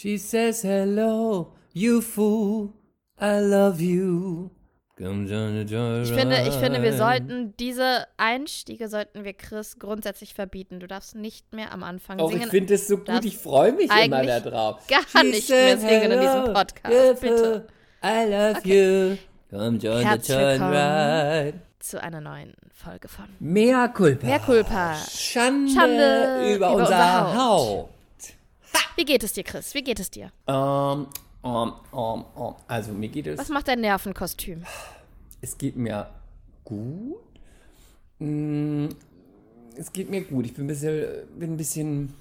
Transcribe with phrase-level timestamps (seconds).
[0.00, 2.72] She says hello, you fool,
[3.20, 4.48] I love you.
[4.96, 5.04] Ich
[6.10, 10.80] finde, ich finde, wir sollten diese Einstiege sollten wir Chris grundsätzlich verbieten.
[10.80, 12.44] Du darfst nicht mehr am Anfang Oh, singen.
[12.44, 14.86] ich finde es so gut, ich freue mich immer eigentlich darauf.
[15.12, 17.66] gar nicht mehr singen in diesem Podcast, bitte.
[18.02, 19.16] I love you.
[19.50, 21.60] Come join Herzlich the joyride.
[21.78, 24.26] zu einer neuen Folge von Mea culpa.
[24.26, 24.94] Mea culpa.
[25.10, 27.99] Schande, Schande über, über unser, unser Haupt.
[28.96, 29.72] Wie geht es dir, Chris?
[29.74, 30.30] Wie geht es dir?
[30.46, 31.06] Ähm,
[31.42, 32.54] ähm, ähm, ähm.
[32.68, 34.62] Also mir geht es, Was macht dein Nervenkostüm?
[35.40, 36.10] es geht mir
[36.64, 37.16] gut.
[38.18, 38.88] Mm,
[39.76, 40.44] Es geht mir gut.
[40.46, 41.06] Ich bin ein bisschen,
[41.38, 42.12] bin ein bisschen,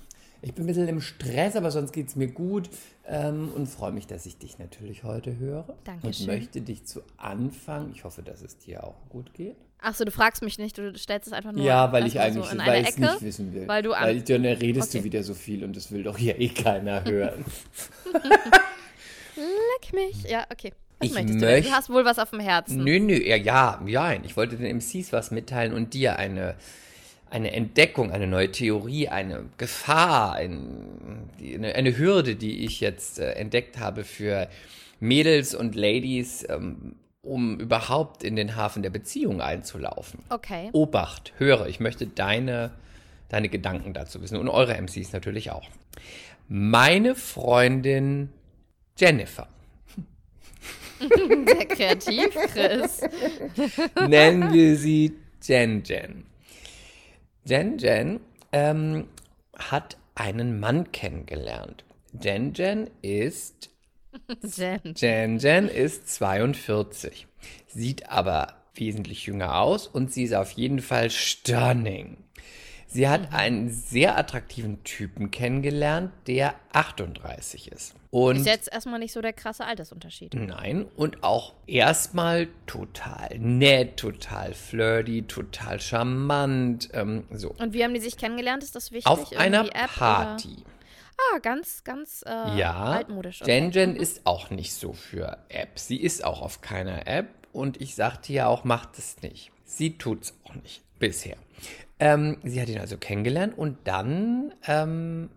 [0.41, 2.70] ich bin ein bisschen im Stress, aber sonst geht es mir gut.
[3.05, 5.66] Ähm, und freue mich, dass ich dich natürlich heute höre.
[5.84, 6.29] Dankeschön.
[6.29, 9.57] Und möchte dich zu Anfang, ich hoffe, dass es dir auch gut geht.
[9.82, 12.52] Achso, du fragst mich nicht, du stellst es einfach nur ja, weil ich eigentlich so
[12.52, 13.68] in weil Ecke, nicht wissen will.
[13.68, 14.98] weil du weil dann redest Okay.
[15.00, 17.46] du wieder so viel und das will doch hier eh keiner hören.
[19.36, 20.24] Leck mich.
[20.30, 20.74] Ja, okay.
[21.00, 22.84] Was Ich möchtest du möcht- Du hast wohl was auf dem Herzen.
[22.84, 24.13] Nö, nö, ja, ja, ja.
[24.24, 26.55] Ich wollte den MCs was mitteilen und dir eine,
[27.30, 33.32] eine Entdeckung, eine neue Theorie, eine Gefahr, ein, eine, eine Hürde, die ich jetzt äh,
[33.34, 34.49] entdeckt habe für
[34.99, 36.96] Mädels und Ladies, ähm,
[37.30, 40.24] um überhaupt in den Hafen der Beziehung einzulaufen.
[40.30, 40.70] Okay.
[40.74, 42.71] Obacht, höre, ich möchte deine,
[43.30, 45.70] deine Gedanken dazu wissen und eure MCs natürlich auch.
[46.48, 48.30] Meine Freundin
[48.98, 49.48] Jennifer.
[50.99, 53.02] Sehr kreativ, Chris.
[54.08, 56.26] nennen wir sie Jen Jen.
[57.46, 58.20] Jen Jen
[58.52, 59.08] ähm,
[59.58, 61.86] hat einen Mann kennengelernt.
[62.20, 63.70] Jen Jen ist
[64.44, 64.94] Jen.
[64.96, 67.28] Jen Jen ist 42,
[67.68, 72.18] sieht aber wesentlich jünger aus und sie ist auf jeden Fall stunning.
[72.91, 77.94] Sie hat einen sehr attraktiven Typen kennengelernt, der 38 ist.
[78.09, 80.34] Und Ist jetzt erstmal nicht so der krasse Altersunterschied.
[80.34, 86.90] Nein, und auch erstmal total nett, total flirty, total charmant.
[86.94, 87.52] Ähm, so.
[87.59, 88.64] Und wie haben die sich kennengelernt?
[88.64, 89.06] Ist das wichtig?
[89.06, 90.53] Auf einer Irgendwie App Party.
[90.53, 90.78] Oder?
[91.34, 93.41] Ah, ganz, ganz äh, Ja, altmodisch.
[93.41, 93.52] Okay.
[93.53, 95.88] Jen Jen ist auch nicht so für Apps.
[95.88, 99.52] Sie ist auch auf keiner App und ich sagte ja auch, macht es nicht.
[99.66, 101.38] Sie tut's auch nicht bisher.
[102.00, 105.29] Ähm, sie hat ihn also kennengelernt und dann ähm,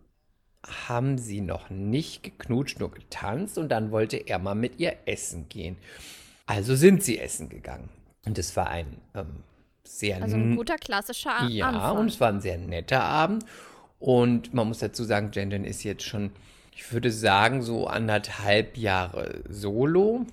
[0.87, 5.48] haben sie noch nicht geknutscht, nur getanzt und dann wollte er mal mit ihr essen
[5.48, 5.76] gehen.
[6.47, 7.88] Also sind sie essen gegangen.
[8.25, 9.42] Und es war ein ähm,
[9.84, 11.98] sehr Also ein guter klassischer A ja, Anfang.
[11.98, 13.44] und es war ein sehr netter Abend.
[14.03, 16.33] Und man muss dazu sagen, Jen ist jetzt schon,
[16.75, 20.27] ich würde sagen, so anderthalb Jahre solo.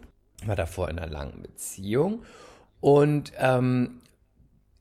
[0.43, 2.23] War davor in einer langen Beziehung.
[2.81, 4.01] Und ähm,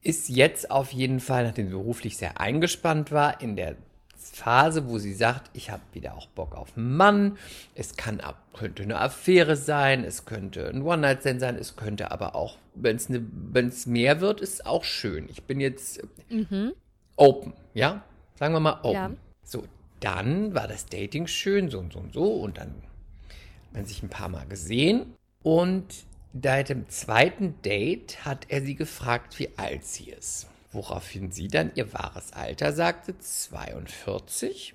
[0.00, 3.76] ist jetzt auf jeden Fall, nachdem sie beruflich sehr eingespannt war, in der
[4.16, 7.37] Phase, wo sie sagt, ich habe wieder auch Bock auf einen Mann.
[7.75, 12.34] Es kann ab, könnte eine Affäre sein, es könnte ein One-Night-Stand sein, es könnte aber
[12.34, 13.22] auch, wenn es ne,
[13.84, 15.28] mehr wird, ist auch schön.
[15.28, 16.00] Ich bin jetzt
[17.16, 18.03] open, ja?
[18.38, 18.94] Sagen wir mal open.
[18.94, 19.10] Ja.
[19.43, 19.65] So,
[20.00, 22.32] dann war das Dating schön, so und so und so.
[22.34, 25.15] Und dann hat man sich ein paar Mal gesehen.
[25.43, 25.87] Und
[26.41, 30.47] seit dem zweiten Date hat er sie gefragt, wie alt sie ist.
[30.71, 34.75] Woraufhin sie dann ihr wahres Alter sagte, 42.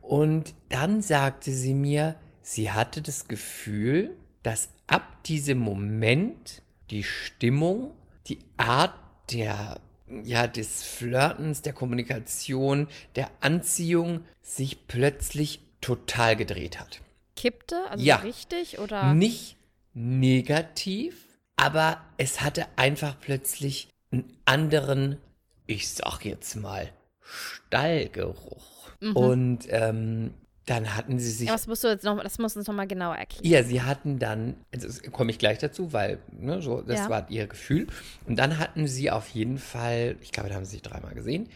[0.00, 7.92] Und dann sagte sie mir, sie hatte das Gefühl, dass ab diesem Moment die Stimmung,
[8.26, 8.94] die Art
[9.30, 9.78] der,
[10.24, 17.00] ja, des Flirtens, der Kommunikation, der Anziehung sich plötzlich total gedreht hat.
[17.36, 17.76] Kippte?
[17.88, 18.16] Also Ja.
[18.16, 18.78] richtig?
[18.78, 19.14] Oder?
[19.14, 19.56] Nicht
[19.94, 21.26] negativ,
[21.56, 25.18] aber es hatte einfach plötzlich einen anderen,
[25.66, 26.92] ich sag jetzt mal,
[27.22, 28.90] Stallgeruch.
[29.14, 30.34] Und ähm,
[30.66, 32.86] dann hatten sie sich Ja, was musst du jetzt noch, das musst du uns nochmal
[32.86, 33.44] genauer erklären.
[33.44, 37.08] ja, sie hatten dann, also das komme ich gleich dazu, weil, ne, so, das Ja.
[37.10, 37.86] war ihr Gefühl.
[38.26, 41.48] Und dann hatten sie auf jeden Fall, ich glaube, da haben sie sich dreimal gesehen,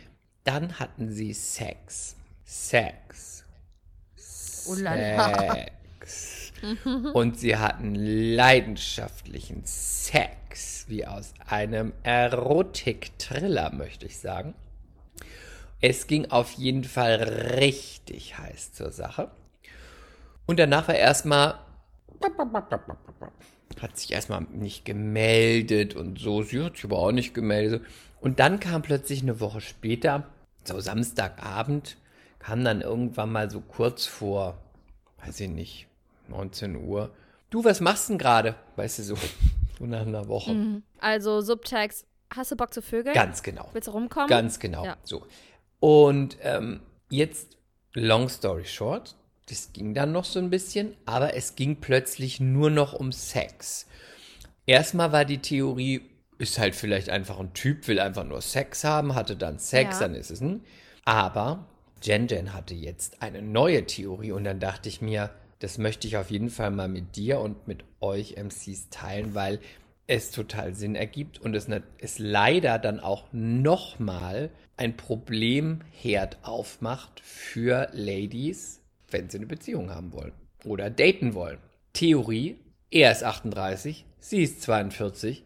[0.44, 2.16] dann hatten sie Sex.
[2.44, 3.44] Sex.
[4.68, 5.54] Oh la la.
[5.54, 6.52] Sex.
[7.12, 14.54] Und sie hatten leidenschaftlichen Sex, wie aus einem Erotik-Thriller, möchte ich sagen.
[15.86, 17.16] Es ging auf jeden Fall
[17.60, 19.30] richtig heiß zur Sache.
[20.46, 21.58] Und danach war erstmal.
[23.82, 26.42] Hat sich erstmal nicht gemeldet und so.
[26.42, 27.84] Sie hat sich aber auch nicht gemeldet.
[28.22, 30.26] Und dann kam plötzlich eine Woche später,
[30.64, 31.98] so Samstagabend,
[32.38, 34.56] kam dann irgendwann mal so kurz vor,
[35.22, 35.86] weiß ich nicht,
[36.28, 37.10] 19 Uhr.
[37.50, 38.54] Du, was machst denn gerade?
[38.76, 39.16] Weißt du, so,
[39.78, 40.80] so nach einer Woche.
[40.98, 43.14] Also Subtext, hast du Bock zu vögeln?
[43.14, 43.68] Ganz genau.
[43.74, 44.28] Willst du rumkommen?
[44.28, 44.86] Ganz genau.
[44.86, 44.96] Ja.
[45.02, 45.26] So.
[45.80, 46.80] Und ähm,
[47.10, 47.56] jetzt,
[47.92, 49.16] long story short,
[49.46, 53.86] Das ging dann noch so ein bisschen, aber es ging plötzlich nur noch um Sex.
[54.66, 56.00] Erstmal war die Theorie,
[56.38, 60.06] ist halt vielleicht einfach ein Typ, will einfach nur Sex haben, hatte dann Sex, Ja.
[60.06, 60.64] dann ist es ein.
[61.04, 61.66] Aber
[62.02, 66.16] Jen Jen hatte jetzt eine neue Theorie und dann dachte ich mir, das möchte ich
[66.16, 69.60] auf jeden Fall mal mit dir und mit euch MCs teilen, weil
[70.06, 71.68] es total Sinn ergibt und es,
[71.98, 78.80] es leider dann auch nochmal ein Problemherd aufmacht für Ladies,
[79.10, 80.32] wenn sie eine Beziehung haben wollen
[80.64, 81.58] oder daten wollen.
[81.92, 82.58] Theorie,
[82.90, 85.44] er ist 38, sie ist 42,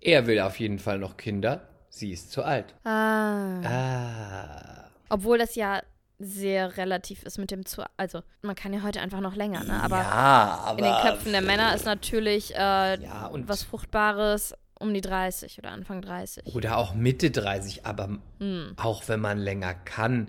[0.00, 2.74] er will auf jeden Fall noch Kinder, sie ist zu alt.
[2.84, 3.60] Ah.
[3.62, 4.90] Ah.
[5.08, 5.82] Obwohl das ja
[6.18, 7.82] sehr relativ ist mit dem zu.
[7.96, 9.82] Also, man kann ja heute einfach noch länger, ne?
[9.82, 14.92] Aber ja, aber in den Köpfen der Männer ist natürlich äh, Ja, was Fruchtbares um
[14.94, 16.54] die 30 oder Anfang 30.
[16.54, 18.74] Oder auch Mitte 30, aber Hm.
[18.76, 20.28] auch wenn man länger kann,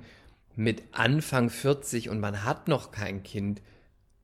[0.56, 3.62] mit Anfang 40 und man hat noch kein Kind,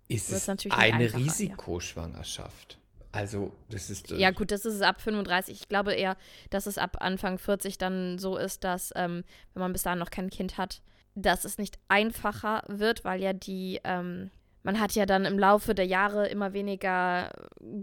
[0.07, 1.25] ist Wird's es eine einfacher, ja.
[1.25, 2.77] Risikoschwangerschaft.
[3.11, 4.11] Also, das ist.
[4.11, 5.61] Ja, gut, das ist es ab 35.
[5.61, 6.17] Ich glaube eher,
[6.49, 9.23] dass es ab Anfang 40 dann so ist, dass, ähm,
[9.53, 10.81] wenn man bis dahin noch kein Kind hat,
[11.15, 14.29] dass es nicht einfacher wird, weil ja die, ähm,
[14.63, 17.31] man hat ja dann im Laufe der Jahre immer weniger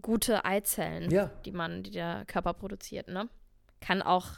[0.02, 1.31] gute Eizellen, Ja.
[1.44, 3.29] die man, die der Körper produziert, ne?
[3.81, 4.29] Kann auch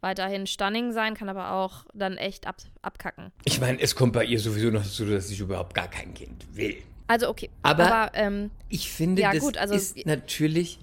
[0.00, 3.32] weiterhin stunning sein, kann aber auch dann echt ab, abkacken.
[3.44, 6.46] Ich meine, es kommt bei ihr sowieso noch dazu, dass ich überhaupt gar kein Kind
[6.56, 6.76] will.
[7.06, 10.78] Also okay, Aber- aber ähm, Ich finde, Ja, das gut, also- ist natürlich,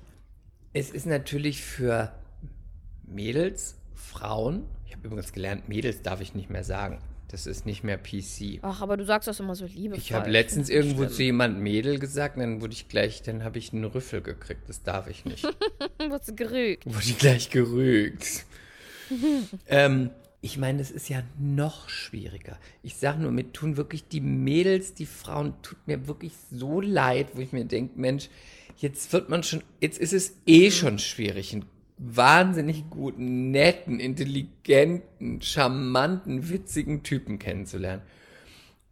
[0.73, 2.11] es ist natürlich für
[3.05, 6.99] Mädels, Frauen, ich habe übrigens gelernt, Mädels darf ich nicht mehr sagen.
[7.29, 8.59] Das ist nicht mehr PC.
[8.61, 10.01] ach, aber du sagst das immer so liebevoll.
[10.01, 11.11] Ich habe letztens das irgendwo schlimm.
[11.11, 14.69] zu jemand Mädel gesagt, und dann wurde ich gleich, dann habe ich einen Rüffel gekriegt.
[14.69, 15.43] Das darf ich nicht.
[15.99, 16.85] Wurdest du gerügt.
[16.85, 18.45] wurde ich gleich gerügt.
[19.67, 22.57] ähm, ich meine, es ist ja noch schwieriger.
[22.83, 27.29] Ich sage nur, mir tun wirklich die Mädels, die Frauen, tut mir wirklich so leid,
[27.33, 28.29] wo ich mir denke, Mensch,
[28.77, 31.65] jetzt wird man schon, jetzt ist es eh schon schwierig, einen
[31.97, 38.03] wahnsinnig guten, netten, intelligenten, charmanten, witzigen Typen kennenzulernen.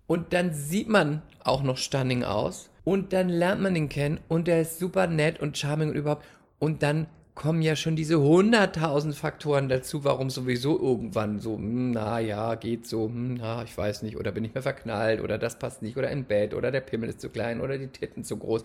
[0.07, 2.69] Und dann sieht man auch noch stunning aus.
[2.83, 6.23] Und dann lernt man ihn kennen und der ist super nett und charming und überhaupt.
[6.59, 12.19] Und dann kommen ja schon diese hunderttausend Faktoren dazu, warum sowieso irgendwann so, hm, na
[12.19, 15.59] ja, geht so, hm, na, ich weiß nicht, oder bin ich mehr verknallt, oder das
[15.59, 18.37] passt nicht, oder im Bett, oder der Pimmel ist zu klein, oder die Titten zu
[18.37, 18.63] groß.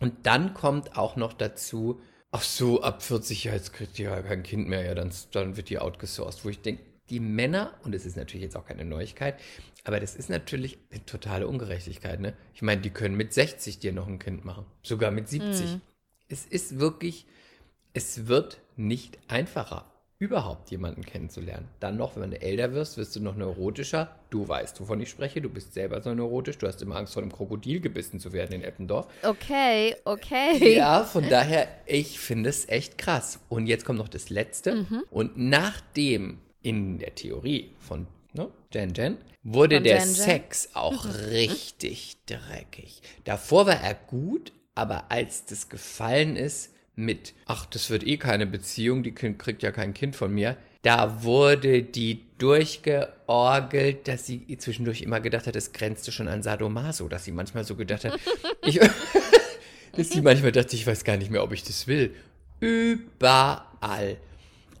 [0.00, 2.00] Und dann kommt auch noch dazu,
[2.34, 5.70] ach so, ab 40 Jahren, kriegt ihr ja kein Kind mehr, ja, dann, dann wird
[5.70, 9.38] die outgesourced, wo ich denke, die Männer, und es ist natürlich jetzt auch keine Neuigkeit,
[9.84, 12.34] aber das ist natürlich eine totale Ungerechtigkeit, ne?
[12.52, 15.78] Ich meine, die können mit 60 dir noch ein Kind machen, sogar mit 70.
[16.28, 17.26] Es ist wirklich,
[17.92, 19.88] es wird nicht einfacher,
[20.18, 21.68] überhaupt jemanden kennenzulernen.
[21.80, 24.14] Dann noch, wenn du älter wirst, wirst du noch neurotischer.
[24.30, 25.40] Du weißt, wovon ich spreche.
[25.40, 26.58] Du bist selber so neurotisch.
[26.58, 29.06] Du hast immer Angst vor einem Krokodil gebissen zu werden in Eppendorf.
[29.22, 30.76] Okay, okay.
[30.76, 33.40] Ja, von daher, ich finde es echt krass.
[33.48, 34.76] Und jetzt kommt noch das Letzte.
[34.76, 35.04] Mhm.
[35.10, 40.14] Und nachdem in der Theorie von ne, Jen Jen wurde Von der Jen Jen.
[40.14, 43.02] Sex auch richtig dreckig.
[43.24, 48.46] Davor war er gut, aber als das gefallen ist mit, ach, das wird eh keine
[48.46, 55.00] Beziehung, die kriegt ja kein Kind von mir, da wurde die durchgeorgelt, dass sie zwischendurch
[55.02, 58.18] immer gedacht hat, es grenzte schon an Sadomaso, dass sie manchmal so gedacht hat,
[58.62, 58.78] ich,
[59.96, 62.14] dass sie manchmal dachte, ich weiß gar nicht mehr, ob ich das will.
[62.60, 64.18] Überall.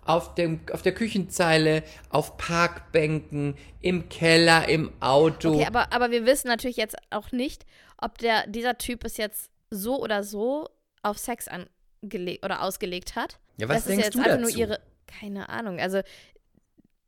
[0.04, 5.54] Auf, dem, auf der Küchenzeile, auf Parkbänken, im Keller, im Auto.
[5.54, 7.64] Okay, aber, aber wir wissen natürlich jetzt auch nicht,
[7.96, 10.68] ob der, dieser Typ es jetzt so oder so
[11.02, 11.70] auf Sex angelegt
[12.42, 13.38] oder ausgelegt hat.
[13.56, 14.56] ja, was das denkst ist ja du jetzt einfach dazu?
[14.56, 14.80] nur ihre.
[15.06, 15.78] Keine Ahnung.
[15.80, 16.00] Also,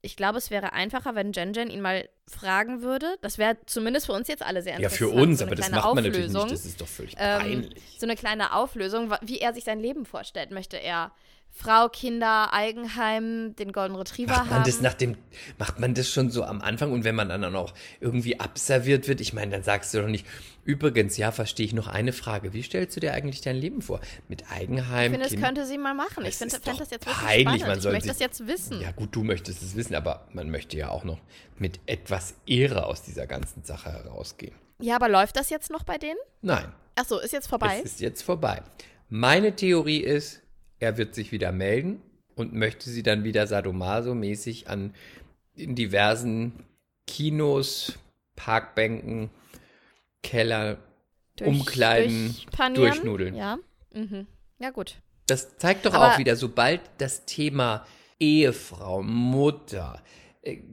[0.03, 3.17] ich glaube, es wäre einfacher, wenn Jen Jen ihn mal fragen würde.
[3.23, 5.11] Das wäre zumindest für uns jetzt alle sehr ja, interessant.
[5.11, 6.43] für uns, so eine aber das kleine macht man natürlich Auflösung.
[6.51, 6.55] nicht.
[6.55, 7.83] Das ist doch völlig Ähm, peinlich.
[7.99, 10.51] so eine kleine Auflösung, wie er sich sein Leben vorstellt.
[10.53, 11.13] Möchte er
[11.59, 14.65] Frau, Kinder, Eigenheim, den Golden Retriever Macht man haben?
[14.67, 15.17] das nach dem,
[15.59, 19.23] macht man das schon so am Anfang und wenn man dann auch irgendwie abserviert wird,
[19.23, 20.27] ich meine, dann sagst du doch nicht,
[20.65, 24.01] übrigens, ja, verstehe ich noch eine Frage, wie stellst du dir eigentlich dein Leben vor?
[24.29, 26.27] Mit Eigenheim, ich finde, das könnte sie mal machen.
[26.27, 27.67] Ich finde doch das jetzt wirklich peinlich, spannend.
[27.67, 28.81] man ich soll möchte sich- das jetzt wissen.
[28.83, 31.19] Ja gut, du möchtest es wissen, aber man möchte ja auch noch
[31.57, 34.55] mit etwas Ehre aus dieser ganzen Sache herausgehen.
[34.79, 36.19] Ja, aber läuft das jetzt noch bei denen?
[36.43, 37.79] Nein, Ach so, ist jetzt vorbei?
[37.83, 38.63] es ist jetzt vorbei.
[39.09, 40.43] Meine Theorie ist,
[40.79, 42.01] er wird sich wieder melden
[42.35, 44.95] und möchte sie dann wieder sadomaso-mäßig an
[45.55, 46.53] in diversen
[47.07, 47.99] Kinos,
[48.35, 49.31] Parkbänken,
[50.23, 50.79] Keller,
[51.37, 52.75] Durch- Umkleiden, durchpanieren?
[52.75, 53.35] durchnudeln.
[53.35, 53.59] Ja.
[53.95, 54.27] Mhm.
[54.59, 54.97] Ja, gut.
[55.27, 57.87] Das zeigt doch Aber- auch wieder, sobald das Thema
[58.21, 60.03] Ehefrau, Mutter,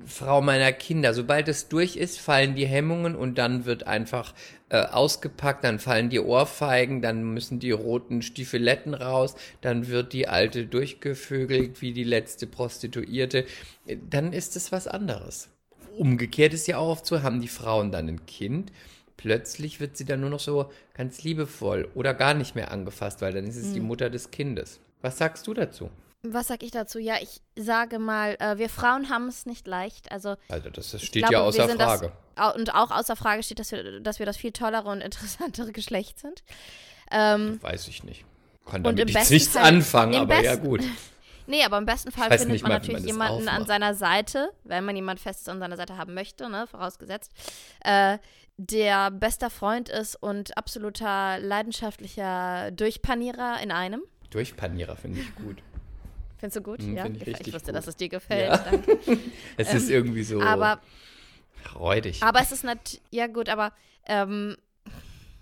[0.05, 1.13] Frau meiner Kinder.
[1.13, 4.33] Sobald es durch ist, fallen die Hemmungen und dann wird einfach
[4.69, 10.27] äh, ausgepackt, dann fallen die Ohrfeigen, dann müssen die roten Stiefeletten raus, dann wird die
[10.27, 13.45] alte durchgevögelt wie die letzte Prostituierte.
[13.85, 15.49] Äh, Dann ist es was anderes.
[15.97, 18.71] Umgekehrt ist ja auch oft so, haben die Frauen dann ein Kind,
[19.15, 23.33] plötzlich wird sie dann nur noch so ganz liebevoll oder gar nicht mehr angefasst, weil
[23.33, 24.79] dann ist es die Mutter des Kindes.
[25.01, 25.89] Was sagst du dazu?
[26.25, 26.99] Was sag ich dazu?
[26.99, 30.09] Ja, ich sage mal, äh, wir Frauen haben es nicht leicht.
[30.11, 32.13] Also Also das, steht glaube, ja außer Frage.
[32.35, 35.73] Das, und auch außer Frage steht, dass wir, dass wir das viel tollere und interessantere
[35.73, 36.43] Geschlecht sind.
[37.11, 38.23] Ähm, Weiß ich nicht.
[38.65, 40.81] Kann damit jetzt nichts Fall- anfangen, aber ja besten- gut.
[41.47, 43.67] nee, aber im besten Fall findet nicht man man natürlich das jemanden an aufmacht.
[43.67, 47.33] seiner Seite, wenn man jemand Festes an seiner Seite haben möchte, ne, vorausgesetzt,
[47.83, 48.17] äh,
[48.55, 54.03] der bester Freund ist und absoluter leidenschaftlicher Durchpanierer in einem.
[54.29, 55.57] Durchpanierer finde ich gut.
[56.43, 56.81] Findest du gut?
[56.83, 57.75] Mm, ja, ich ich wusste, gut.
[57.75, 58.51] dass es dir gefällt.
[58.51, 58.57] Ja.
[58.71, 58.97] Danke.
[59.55, 60.81] Es ist irgendwie so Ähm, Aber
[61.63, 62.21] freudig.
[62.21, 63.71] Aber es ist nicht, ja gut, aber
[64.07, 64.57] ähm,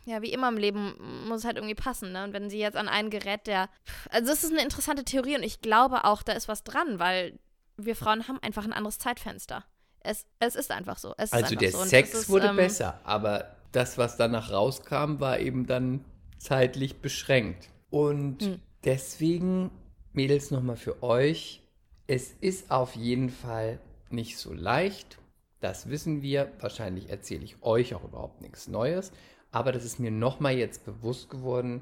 [0.06, 0.94] ja, wie immer im Leben
[1.28, 2.24] muss es halt irgendwie passen, ne?
[2.24, 3.68] Und wenn sie jetzt an einen gerät, der,
[4.12, 7.40] also das ist eine interessante Theorie und ich glaube auch, da ist was dran, weil
[7.78, 9.66] wir Frauen haben einfach ein anderes Zeitfenster.
[10.02, 11.16] Es, es ist einfach so.
[11.18, 11.84] Es Also der so.
[11.84, 16.06] Sex es ist, wurde ähm, besser, aber das, was danach rauskam, war eben dann
[16.38, 17.70] zeitlich beschränkt.
[17.90, 18.60] Und Hm.
[18.84, 19.72] deswegen,
[20.14, 21.62] Mädels, nochmal für euch,
[22.08, 25.18] es ist auf jeden Fall nicht so leicht.
[25.62, 26.52] Das wissen wir.
[26.60, 29.14] Wahrscheinlich erzähle ich euch auch überhaupt nichts Neues.
[29.52, 31.82] Aber das ist mir nochmal jetzt bewusst geworden.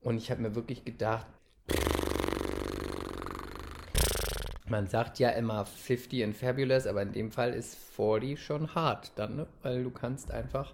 [0.00, 1.26] Und ich habe mir wirklich gedacht,
[4.68, 9.10] man sagt ja immer 50 and fabulous, aber in dem Fall ist 40 schon hart
[9.16, 9.46] dann, ne?
[9.62, 10.72] Weil du kannst einfach,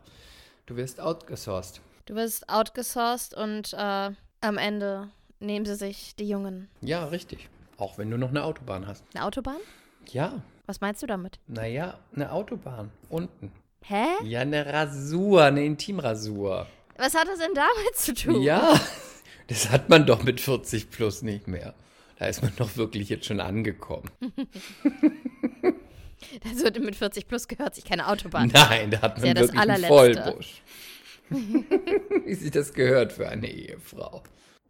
[0.67, 1.81] du wirst outgesourced.
[2.05, 4.11] Du wirst outgesourced und äh,
[4.43, 5.09] am Ende
[5.43, 6.69] nehmen sie sich die Jungen.
[6.81, 7.49] Ja, richtig.
[7.77, 9.05] Auch wenn du noch eine Autobahn hast.
[9.15, 9.57] Eine Autobahn?
[10.11, 11.39] Ja, Was meinst du damit?
[11.47, 12.91] naja, eine Autobahn.
[13.09, 13.53] Unten.
[13.85, 14.05] Hä?
[14.25, 16.67] Ja, eine Rasur, eine Intimrasur.
[16.97, 18.43] Was hat das denn damit zu tun?
[18.43, 18.79] Ja,
[19.49, 21.75] das hat man doch mit 40 plus nicht mehr.
[22.19, 24.11] Da ist man doch wirklich jetzt schon angekommen.
[26.45, 28.49] Das wird mit 40 plus gehört sich keine Autobahn.
[28.53, 29.85] Nein, da hat man ja das wirklich einen.
[29.85, 30.63] Vollbusch.
[32.25, 34.23] Wie sich das gehört für eine Ehefrau.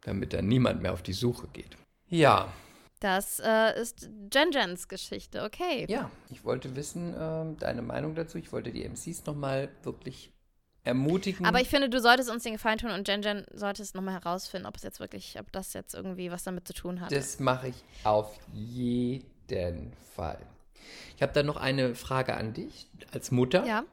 [0.03, 1.77] Damit dann niemand mehr auf die Suche geht.
[2.07, 2.51] Ja,
[2.99, 5.85] Das äh, ist Jen Jens Geschichte, okay.
[5.89, 6.09] ja.
[6.29, 8.37] Ich wollte wissen, ähm, deine Meinung dazu.
[8.37, 10.31] Ich wollte die MCs nochmal wirklich
[10.83, 11.45] ermutigen.
[11.45, 14.67] Aber ich finde, du solltest uns den Gefallen tun und Jen Jen solltest nochmal herausfinden,
[14.67, 17.11] ob es jetzt wirklich, ob das jetzt irgendwie was damit zu tun hat.
[17.11, 20.39] Das mache ich auf jeden Fall.
[21.15, 23.65] Ich habe da noch eine Frage an dich als Mutter.
[23.65, 23.83] ja.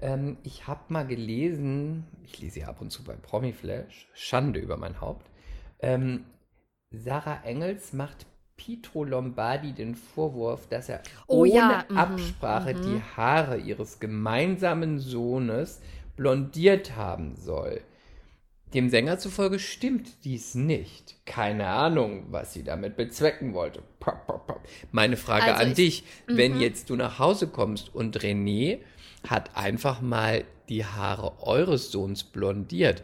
[0.00, 4.76] Ähm, ich habe mal gelesen, ich lese ja ab und zu bei Promiflash, Schande über
[4.76, 5.28] mein Haupt.
[5.82, 6.24] Ähm,
[6.90, 13.00] Sarah Engels macht Pietro Lombardi den Vorwurf, dass er Oh ohne ja, mhm, Absprache die
[13.16, 15.80] Haare ihres gemeinsamen Sohnes
[16.16, 17.80] blondiert haben soll.
[18.74, 21.16] Dem Sänger zufolge stimmt dies nicht.
[21.26, 23.82] Keine Ahnung, was sie damit bezwecken wollte.
[24.00, 24.60] Pop, pop, pop.
[24.92, 28.78] Meine Frage Also an ich- dich, wenn jetzt du nach Hause kommst und René
[29.28, 33.02] hat einfach mal die Haare eures Sohns blondiert,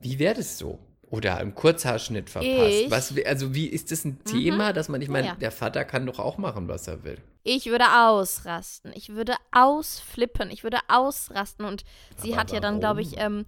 [0.00, 0.78] wie wäre das so?
[1.14, 2.52] Oder im Kurzhaarschnitt verpasst?
[2.52, 5.34] Ich- Was, also wie ist das ein Thema, dass man, ich meine, Ja.
[5.36, 7.18] der Vater kann doch auch machen, was er will.
[7.44, 8.92] Ich würde ausrasten.
[8.94, 10.50] Ich würde ausflippen.
[10.50, 11.64] Ich würde ausrasten.
[11.66, 11.84] Und
[12.16, 13.38] sie Aber hat ja dann, glaube ich, warum?
[13.40, 13.46] ähm,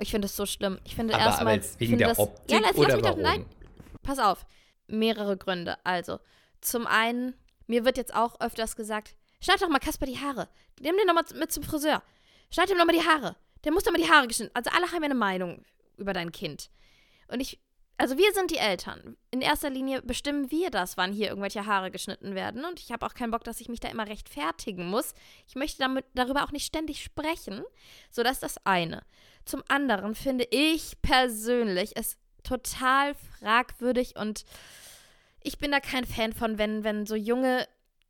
[0.00, 0.78] ich finde es so schlimm.
[0.84, 1.54] Ich finde Aber- aber erstmal.
[1.54, 3.22] jetzt wegen der das, Optik ja, oder lass mich doch, warum?
[3.22, 3.46] nein,
[4.02, 4.44] pass auf.
[4.86, 5.76] Mehrere Gründe.
[5.84, 6.18] Also,
[6.60, 7.34] zum einen,
[7.66, 10.48] mir wird jetzt auch öfters gesagt, schneid doch mal Kasper die Haare.
[10.80, 12.02] Nimm den doch mal mit zum Friseur.
[12.50, 13.36] Schneid ihm doch mal die Haare.
[13.64, 14.50] Der muss doch mal die Haare geschnitten.
[14.54, 15.62] Also alle haben ja eine Meinung
[15.96, 16.70] über dein Kind.
[17.28, 17.60] Und ich,
[17.96, 19.16] also wir sind die Eltern.
[19.30, 22.64] In erster Linie bestimmen wir das, wann hier irgendwelche Haare geschnitten werden.
[22.64, 25.14] Und ich habe auch keinen Bock, dass ich mich da immer rechtfertigen muss.
[25.46, 27.62] Ich möchte damit, darüber auch nicht ständig sprechen.
[28.10, 29.02] So, das ist das eine.
[29.44, 34.44] Zum anderen finde ich persönlich es total fragwürdig und
[35.42, 37.66] ich bin da kein Fan von, wenn, wenn so junge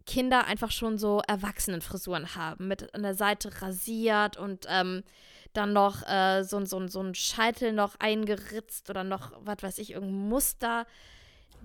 [0.06, 5.04] Kinder einfach schon so Erwachsenenfrisuren haben, mit an der Seite rasiert und ähm,
[5.52, 9.93] dann noch äh, so, so, so ein Scheitel noch eingeritzt oder noch, was weiß ich,
[9.93, 10.87] irgendein Muster.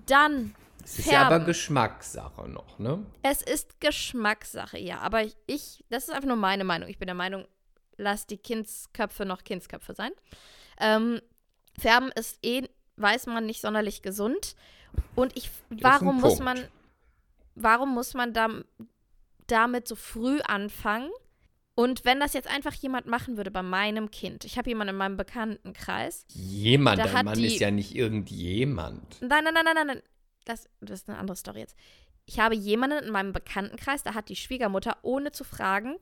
[0.06, 1.40] Dann Es ist ja aber.
[1.40, 3.04] Geschmackssache noch, ne?
[3.22, 4.98] es ist Geschmackssache, ja.
[5.00, 6.88] Aber ich, ich, das ist einfach nur meine Meinung.
[6.88, 7.46] Ich bin der Meinung,
[7.96, 10.12] lass die Kindsköpfe noch Kindsköpfe sein.
[10.80, 11.20] Ähm,
[11.78, 14.56] Färben ist eh, weiß man, nicht sonderlich gesund.
[15.14, 16.44] Und ich, warum muss Punkt.
[16.44, 16.68] man,
[17.54, 18.64] warum muss man dam,
[19.46, 21.10] damit so früh anfangen?
[21.76, 24.96] Und wenn das jetzt einfach jemand machen würde bei meinem Kind, ich habe jemanden in
[24.98, 29.20] meinem Bekanntenkreis, Jemand, dein Mann die- ist ja nicht irgendjemand.
[29.20, 30.02] Nein, nein, nein, nein, nein, nein.
[30.44, 31.74] Das, das ist eine andere Story jetzt.
[32.26, 35.96] ich habe jemanden in meinem Bekanntenkreis, da hat die Schwiegermutter, ohne zu fragen,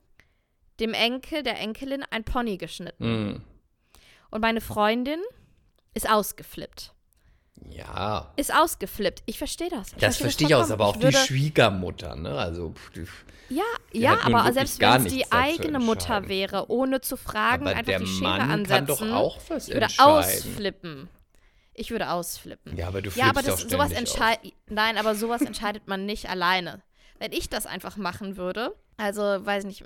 [0.81, 3.05] dem Enkel, der Enkelin ein Pony geschnitten.
[3.05, 3.43] Hm.
[4.31, 5.21] Und meine Freundin
[5.95, 6.93] ist ausgeflippt.
[7.71, 8.33] Ja.
[8.37, 9.23] Ist ausgeflippt.
[9.27, 9.93] Ich verstehe das.
[9.99, 12.37] das verstehe ich aus, aber auch Ich die Schwiegermutter, ne?
[12.39, 13.07] Also, die-
[13.49, 17.77] Ja, Die ja, aber selbst wenn es die eigene Mutter wäre, ohne zu fragen, aber
[17.77, 18.69] einfach die Schere Mann ansetzen.
[18.69, 21.09] kann doch auch was ich würde ausflippen.
[21.75, 22.77] Ich würde ausflippen.
[22.77, 24.53] Ja, aber du Ja, aber flippst das, sowas entscheidet.
[24.69, 26.83] Nein, aber sowas entscheidet man nicht alleine.
[27.19, 29.85] Wenn ich das einfach machen würde, also weiß nicht,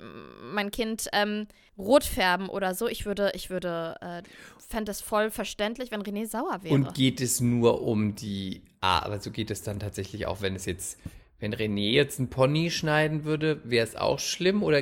[0.53, 1.47] mein Kind ähm,
[1.77, 4.23] rot färben oder so, ich würde, ich würde, äh,
[4.67, 6.73] fände es voll verständlich, wenn René sauer wäre.
[6.73, 8.61] Und geht es nur um die.
[8.81, 10.99] Ah, aber so geht es dann tatsächlich auch, wenn es jetzt.
[11.39, 14.81] Wenn René jetzt einen Pony schneiden würde, wäre es auch schlimm oder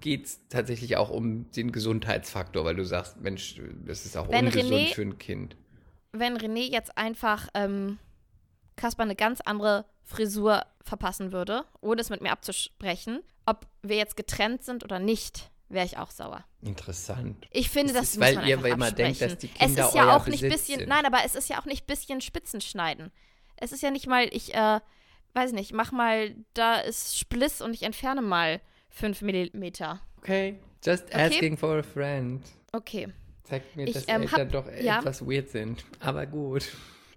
[0.00, 4.46] geht es tatsächlich auch um den Gesundheitsfaktor, weil du sagst, Mensch, das ist auch Wenn
[4.46, 5.56] ungesund René- für ein Kind.
[6.12, 7.98] wenn René jetzt einfach ähm,
[8.76, 14.16] Kasper eine ganz andere Frisur verpassen würde, ohne es mit mir abzusprechen, ob wir jetzt
[14.16, 16.44] getrennt sind oder nicht, wäre ich auch sauer.
[16.62, 17.46] Interessant.
[17.50, 19.94] Ich finde, Das das, ist, muss weil ihr immer denkt, dass die Kinder Es ist
[19.94, 20.88] ja auch nicht Besitz bisschen, sind.
[20.88, 23.12] nein, aber es ist ja auch nicht bisschen Spitzen schneiden.
[23.56, 24.80] Es ist ja nicht mal, ich, äh,
[25.34, 30.00] weiß nicht, mach mal, da ist Spliss und ich entferne mal fünf Millimeter.
[30.18, 31.26] Okay, just Okay.
[31.26, 32.42] asking for a friend.
[32.72, 33.08] Okay.
[33.44, 34.98] Zeigt mir, Ich, dass ähm, Eltern hab- doch ja.
[34.98, 35.84] etwas weird sind.
[36.00, 36.68] Aber gut.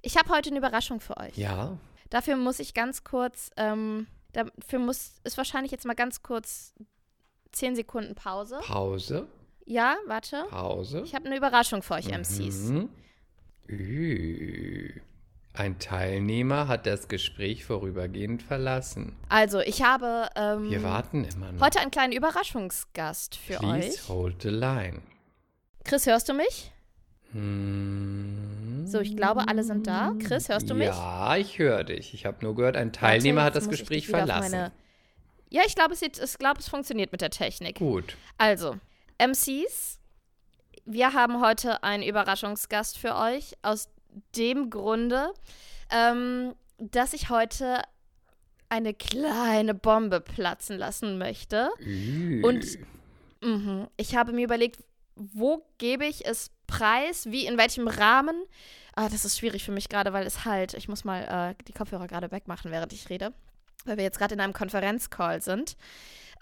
[0.01, 1.35] Ich habe heute eine Überraschung für euch.
[1.37, 1.77] Ja.
[2.13, 6.75] Dafür muss ich ganz kurz, ähm, dafür muss, ist wahrscheinlich jetzt mal ganz kurz
[7.51, 8.59] zehn Sekunden Pause.
[8.61, 9.25] Pause.
[9.65, 10.45] Ja, warte.
[10.51, 11.01] Pause.
[11.03, 12.69] Ich habe eine Überraschung für euch, MCs.
[12.69, 12.89] Mhm.
[13.67, 15.01] Ü.
[15.53, 19.15] Ein Teilnehmer hat das Gespräch vorübergehend verlassen.
[19.29, 21.65] Also, ich habe ähm, Wir warten immer noch.
[21.65, 24.07] heute einen kleinen Überraschungsgast für Please euch.
[24.09, 25.01] hold the line.
[25.83, 26.71] Chris, hörst du mich?
[27.33, 28.85] Hm.
[28.85, 30.13] So, ich glaube, alle sind da.
[30.19, 30.87] Chris, hörst du mich?
[30.87, 32.13] Ja, ich höre dich.
[32.13, 34.71] Ich habe nur gehört, ein Teilnehmer Warte, hat das Gespräch verlassen.
[35.49, 37.77] Ja, ich glaube, es, ich glaube, es funktioniert mit der Technik.
[37.77, 38.15] Gut.
[38.37, 38.77] Also,
[39.17, 39.99] MCs,
[40.85, 43.53] wir haben heute einen Überraschungsgast für euch.
[43.61, 43.89] Aus
[44.35, 45.33] dem Grunde,
[45.91, 47.81] ähm, dass ich heute
[48.69, 51.69] eine kleine Bombe platzen lassen möchte.
[51.79, 52.65] Und
[53.43, 54.83] mhm, ich habe mir überlegt,
[55.15, 58.35] wo gebe ich es preis, wie, in welchem Rahmen.
[58.95, 61.73] Ah, das ist schwierig für mich gerade, weil es halt, ich muss mal äh, die
[61.73, 63.33] Kopfhörer gerade wegmachen, während ich rede,
[63.85, 65.75] weil wir jetzt gerade in einem Konferenzcall sind.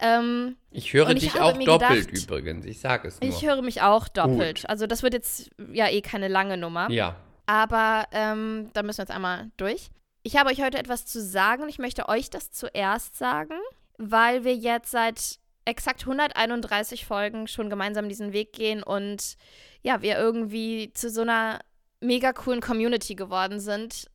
[0.00, 2.66] Ähm, ich höre ich dich habe auch doppelt gedacht- übrigens.
[2.66, 3.30] Ich sage es nur.
[3.30, 4.62] ich höre mich auch doppelt.
[4.62, 4.68] Gut.
[4.70, 6.90] Also das wird jetzt ja eh keine lange Nummer.
[6.90, 7.16] ja.
[7.46, 9.90] Aber ähm, da müssen wir jetzt einmal durch.
[10.22, 13.56] Ich habe euch heute etwas zu sagen und ich möchte euch das zuerst sagen,
[13.98, 19.36] weil wir jetzt seit exakt 131 Folgen schon gemeinsam diesen Weg gehen und
[19.82, 21.60] ja, wir irgendwie zu so einer
[22.00, 24.06] mega coolen Community geworden sind,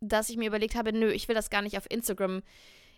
[0.00, 2.42] dass ich mir überlegt habe, nö, ich will das gar nicht auf Instagram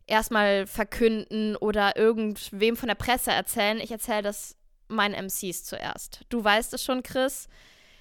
[0.07, 3.79] erstmal verkünden oder irgendwem von der Presse erzählen.
[3.79, 4.57] Ich erzähle das
[4.89, 6.25] meinen MCs zuerst.
[6.29, 7.49] Du weißt es schon, Chris.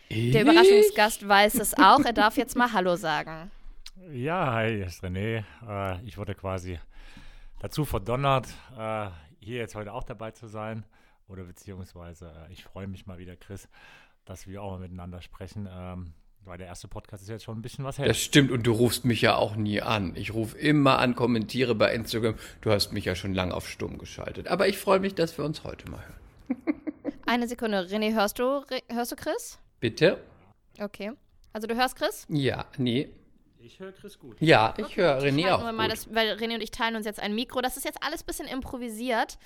[0.09, 2.03] Der Überraschungsgast weiß es auch.
[2.03, 3.49] Er darf jetzt mal Hallo sagen.
[4.11, 5.43] Ja, hi, hier ist René.
[5.67, 6.79] Äh, ich wurde quasi
[7.59, 9.07] dazu verdonnert, äh,
[9.41, 10.85] hier jetzt heute auch dabei zu sein.
[11.27, 13.67] Oder beziehungsweise, äh, ich freue mich mal wieder, Chris,
[14.25, 15.67] dass wir auch mal miteinander sprechen.
[15.71, 18.07] Ähm, weil der erste Podcast ist jetzt schon ein bisschen was her.
[18.07, 20.15] Das stimmt und du rufst mich ja auch nie an.
[20.15, 22.35] Ich rufe immer an, kommentiere bei Instagram.
[22.61, 24.47] Du hast mich ja schon lang auf stumm geschaltet.
[24.47, 26.81] Aber ich freue mich, dass wir uns heute mal hören.
[27.27, 27.87] Eine Sekunde.
[27.87, 29.59] René, hörst du, hörst du Chris?
[29.79, 30.17] Bitte?
[30.79, 31.11] Okay.
[31.53, 32.25] Also du hörst Chris?
[32.29, 33.09] Ja, nee.
[33.63, 34.37] Ich höre Chris gut.
[34.39, 35.63] Ja, ich höre René auch.
[35.63, 35.93] wir mal gut.
[35.93, 37.61] das, weil René und ich teilen uns jetzt ein Mikro.
[37.61, 39.37] Das ist jetzt alles ein bisschen improvisiert,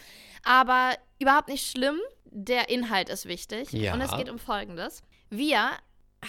[0.44, 1.98] aber überhaupt nicht schlimm.
[2.26, 3.72] Der Inhalt ist wichtig.
[3.72, 3.94] Ja.
[3.94, 5.04] Und es geht um Folgendes.
[5.30, 5.72] Wir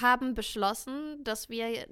[0.00, 1.86] haben beschlossen, dass wir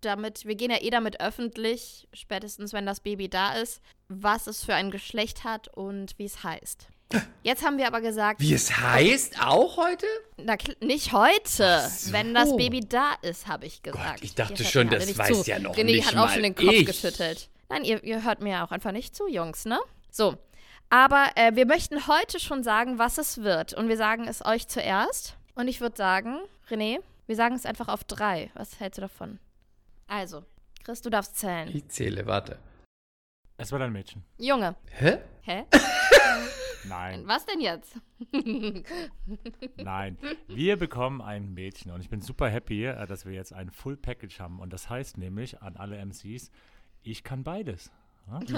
[0.00, 4.64] damit, wir gehen ja eh damit öffentlich, spätestens wenn das Baby da ist, was es
[4.64, 6.88] für ein Geschlecht hat und wie es heißt.
[7.42, 10.06] Jetzt haben wir aber gesagt, Wie es heißt, auch heute?
[10.36, 12.12] na, nicht heute, so.
[12.12, 14.24] wenn das Baby da ist, habe ich gesagt.
[14.24, 15.50] ich dachte schon, das weiß zu.
[15.50, 16.86] ja noch René nicht hat auch schon den Kopf ich.
[16.86, 17.48] geschüttelt.
[17.68, 19.78] Nein, ihr, ihr hört mir auch einfach nicht zu, Jungs, ne?
[20.10, 20.36] So.
[20.90, 23.74] Aber äh, wir möchten heute schon sagen, was es wird.
[23.74, 25.36] Und wir sagen es euch zuerst.
[25.54, 26.38] Und ich würde sagen,
[26.68, 28.50] René, wir sagen es einfach auf drei.
[28.54, 29.38] Was hältst du davon?
[30.08, 30.44] Also,
[30.84, 31.70] Chris, du darfst zählen.
[31.74, 32.58] Ich zähle, warte.
[33.56, 34.24] Es wird ein Mädchen.
[34.38, 34.74] Junge.
[34.90, 35.18] Hä?
[35.42, 35.64] Hä?
[36.88, 37.98] Nein, Was denn jetzt?
[39.76, 40.18] nein.
[40.48, 43.96] Wir bekommen ein Mädchen und ich bin super happy, äh, dass wir jetzt ein Full
[43.96, 44.60] Package haben.
[44.60, 46.50] Und das heißt nämlich an alle MCs,
[47.02, 47.90] ich kann beides.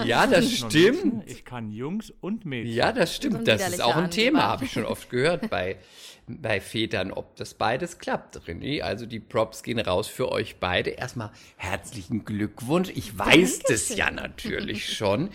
[0.03, 1.29] Ja, das stimmt.
[1.29, 2.73] Ich kann Jungs und Mädchen.
[2.73, 3.47] Ja, das stimmt.
[3.47, 4.15] Das ist auch ein Angeber.
[4.15, 5.77] Thema, habe ich schon oft gehört bei,
[6.27, 8.81] bei Vätern, ob das beides klappt, René.
[8.81, 10.91] Also die Props gehen raus für euch beide.
[10.91, 12.89] Erstmal herzlichen Glückwunsch.
[12.95, 15.29] Ich weiß das ja natürlich schon.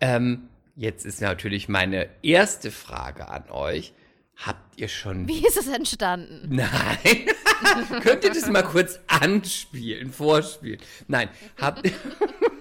[0.00, 3.92] Ähm, jetzt ist natürlich meine erste Frage an euch.
[4.36, 6.48] Habt ihr schon Wie ist es entstanden?
[6.54, 7.26] Nein.
[8.02, 10.78] Könnt ihr das mal kurz anspielen, vorspielen?
[11.08, 11.30] Nein.
[11.58, 11.90] Habt,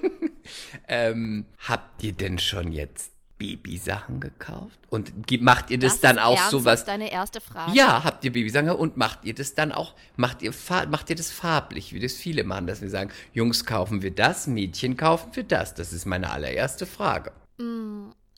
[0.87, 4.79] ähm, habt ihr denn schon jetzt Babysachen gekauft?
[4.89, 6.85] Und macht ihr das, dann ist auch ernsthaft sowas?
[6.85, 7.73] deine erste Frage?
[7.73, 10.53] Ja, habt ihr Babysachen und macht ihr das dann auch, macht ihr,
[10.87, 14.47] macht ihr das farblich, wie das viele machen, dass wir sagen, Jungs kaufen wir das,
[14.47, 15.73] Mädchen kaufen wir das?
[15.73, 17.33] Das ist meine allererste Frage.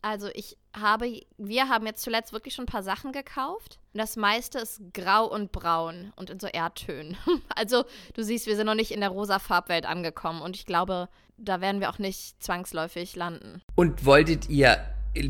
[0.01, 3.80] Also ich habe, wir haben jetzt zuletzt wirklich schon ein paar Sachen gekauft.
[3.93, 7.17] Und das meiste ist grau und braun und in so Erdtönen.
[7.56, 11.10] Also du siehst, wir sind noch nicht in der rosa Farbwelt angekommen und ich glaube,
[11.38, 13.63] da werden wir auch nicht zwangsläufig landen.
[13.75, 14.80] Und wolltet ihr,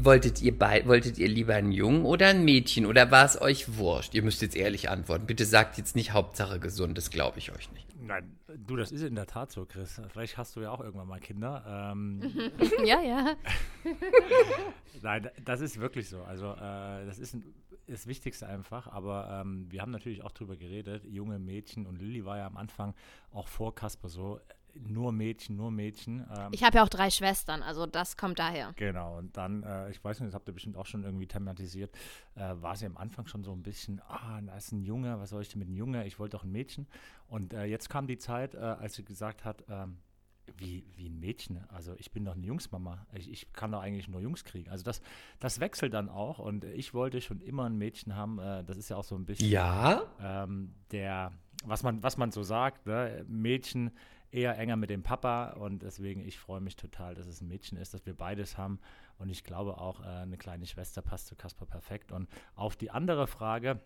[0.03, 3.77] wolltet ihr bei, wolltet ihr lieber einen Jungen oder ein Mädchen oder war es euch
[3.77, 4.13] wurscht?
[4.13, 5.25] Ihr müsst jetzt ehrlich antworten.
[5.25, 7.87] Bitte sagt jetzt nicht Hauptsache gesund, das glaube ich euch nicht.
[7.99, 9.99] Nein, du, das ist in der Tat so, Chris.
[10.09, 11.91] Vielleicht hast du ja auch irgendwann mal Kinder.
[11.91, 12.21] Ähm,
[12.85, 13.35] ja, ja.
[15.01, 16.21] Nein, das ist wirklich so.
[16.23, 17.43] Also äh, das ist ein,
[17.87, 18.87] das Wichtigste einfach.
[18.87, 21.85] Aber ähm, wir haben natürlich auch drüber geredet, junge Mädchen.
[21.85, 22.93] Und Lilly war ja am Anfang
[23.31, 24.39] auch vor Kasper so,
[24.85, 26.25] nur Mädchen, nur Mädchen.
[26.35, 28.73] Ähm, Ich habe ja auch drei Schwestern, also das kommt daher.
[28.75, 31.95] Genau, und dann, äh, ich weiß nicht, das habt ihr bestimmt auch schon irgendwie thematisiert,
[32.35, 35.29] äh, war sie am Anfang schon so ein bisschen, ah, da ist ein Junge, was
[35.29, 36.05] soll ich denn mit einem Junge?
[36.05, 36.87] Ich wollte doch ein Mädchen.
[37.27, 39.97] Und äh, jetzt kam die Zeit, äh, als sie gesagt hat, ähm,
[40.55, 44.07] wie, wie ein Mädchen, also ich bin doch eine Jungsmama, ich, ich kann doch eigentlich
[44.07, 44.69] nur Jungs kriegen.
[44.69, 45.01] Also das,
[45.39, 48.87] das wechselt dann auch und ich wollte schon immer ein Mädchen haben, äh, das ist
[48.89, 50.03] ja auch so ein bisschen Ja?
[50.21, 51.33] ähm, der,
[51.65, 53.25] was man, was man so sagt, ne?
[53.27, 53.91] Mädchen
[54.31, 57.77] eher enger mit dem Papa und deswegen, ich freue mich total, dass es ein Mädchen
[57.77, 58.79] ist, dass wir beides haben
[59.17, 62.91] und ich glaube auch, äh, eine kleine Schwester passt zu Kasper perfekt und auf die
[62.91, 63.79] andere Frage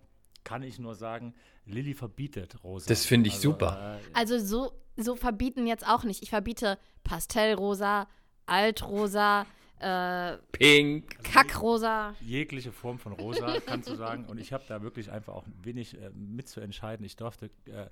[0.44, 2.88] kann ich nur sagen, Lilly verbietet Rosa.
[2.88, 4.00] Das finde ich super.
[4.00, 6.24] Äh, Also so, so verbieten jetzt auch nicht.
[6.24, 8.08] Ich verbiete Pastellrosa,
[8.48, 9.46] Altrosa,
[9.82, 11.24] äh, Pink.
[11.24, 12.14] Kackrosa.
[12.22, 14.26] jegliche Form von Rosa, kannst du sagen.
[14.26, 17.06] Und ich habe da wirklich einfach auch wenig äh, mitzuentscheiden.
[17.06, 17.88] Ich durfte äh,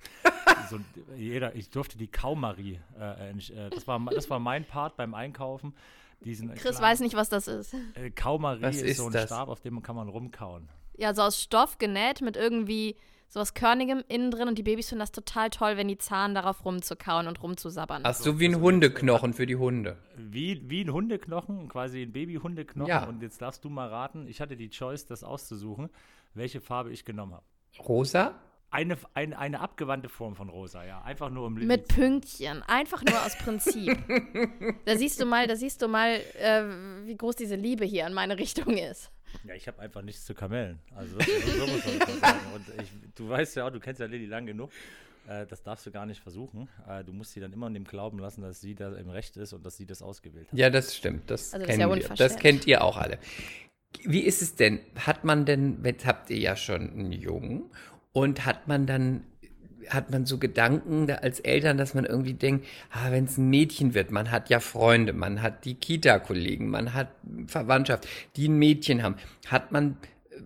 [0.70, 0.78] so,
[1.16, 5.74] jeder, ich durfte die Kaumarie, äh, äh, das, war, das war mein Part beim Einkaufen.
[6.24, 7.74] Diesen Chris kleinen- weiß nicht, was das ist.
[7.94, 9.24] Äh, Kaumarie ist, ist so ein das?
[9.24, 10.68] Stab, auf dem kann man rumkauen.
[10.96, 12.94] Ja, so aus Stoff genäht mit irgendwie
[13.30, 16.64] sowas Körnigem innen drin und die Babys finden das total toll, wenn die Zahn darauf
[16.64, 18.02] rumzukauen und rumzusabbern.
[18.04, 19.96] Ach, so wie ein Hundeknochen für die Hunde.
[20.16, 22.88] Wie, wie ein Hundeknochen, quasi ein Babyhundeknochen.
[22.88, 23.04] Ja.
[23.04, 25.88] Und jetzt darfst du mal raten, ich hatte die Choice, das auszusuchen,
[26.34, 27.44] welche Farbe ich genommen habe.
[27.78, 28.34] Rosa?
[28.72, 31.02] Eine, eine, eine abgewandte Form von Rosa, ja.
[31.02, 33.98] Einfach nur um Mit Pünktchen, einfach nur aus Prinzip.
[34.84, 36.62] da siehst du mal, da siehst du mal, äh,
[37.06, 39.10] wie groß diese Liebe hier in meine Richtung ist.
[39.44, 40.78] Ja, ich habe einfach nichts zu kamellen.
[40.94, 42.40] Also so muss man sagen.
[42.54, 44.70] Und ich, du weißt ja auch, du kennst ja Lilly lang genug.
[45.26, 46.68] Äh, das darfst du gar nicht versuchen.
[46.88, 49.36] Äh, du musst sie dann immer in dem Glauben lassen, dass sie da im Recht
[49.36, 50.58] ist und dass sie das ausgewählt hat.
[50.58, 51.30] Ja, das stimmt.
[51.30, 52.16] Das Also das ist kennen ja wir.
[52.16, 53.18] Das kennt ihr auch alle.
[54.04, 54.80] Wie ist es denn?
[54.94, 57.70] Hat man denn, jetzt habt ihr ja schon einen Jungen
[58.12, 59.24] und hat man dann,
[59.88, 63.50] hat man so Gedanken da als Eltern, dass man irgendwie denkt, ah, wenn es ein
[63.50, 67.08] Mädchen wird, man hat ja Freunde, man hat die Kita-Kollegen, man hat
[67.46, 69.16] Verwandtschaft, die ein Mädchen haben.
[69.46, 69.96] Hat man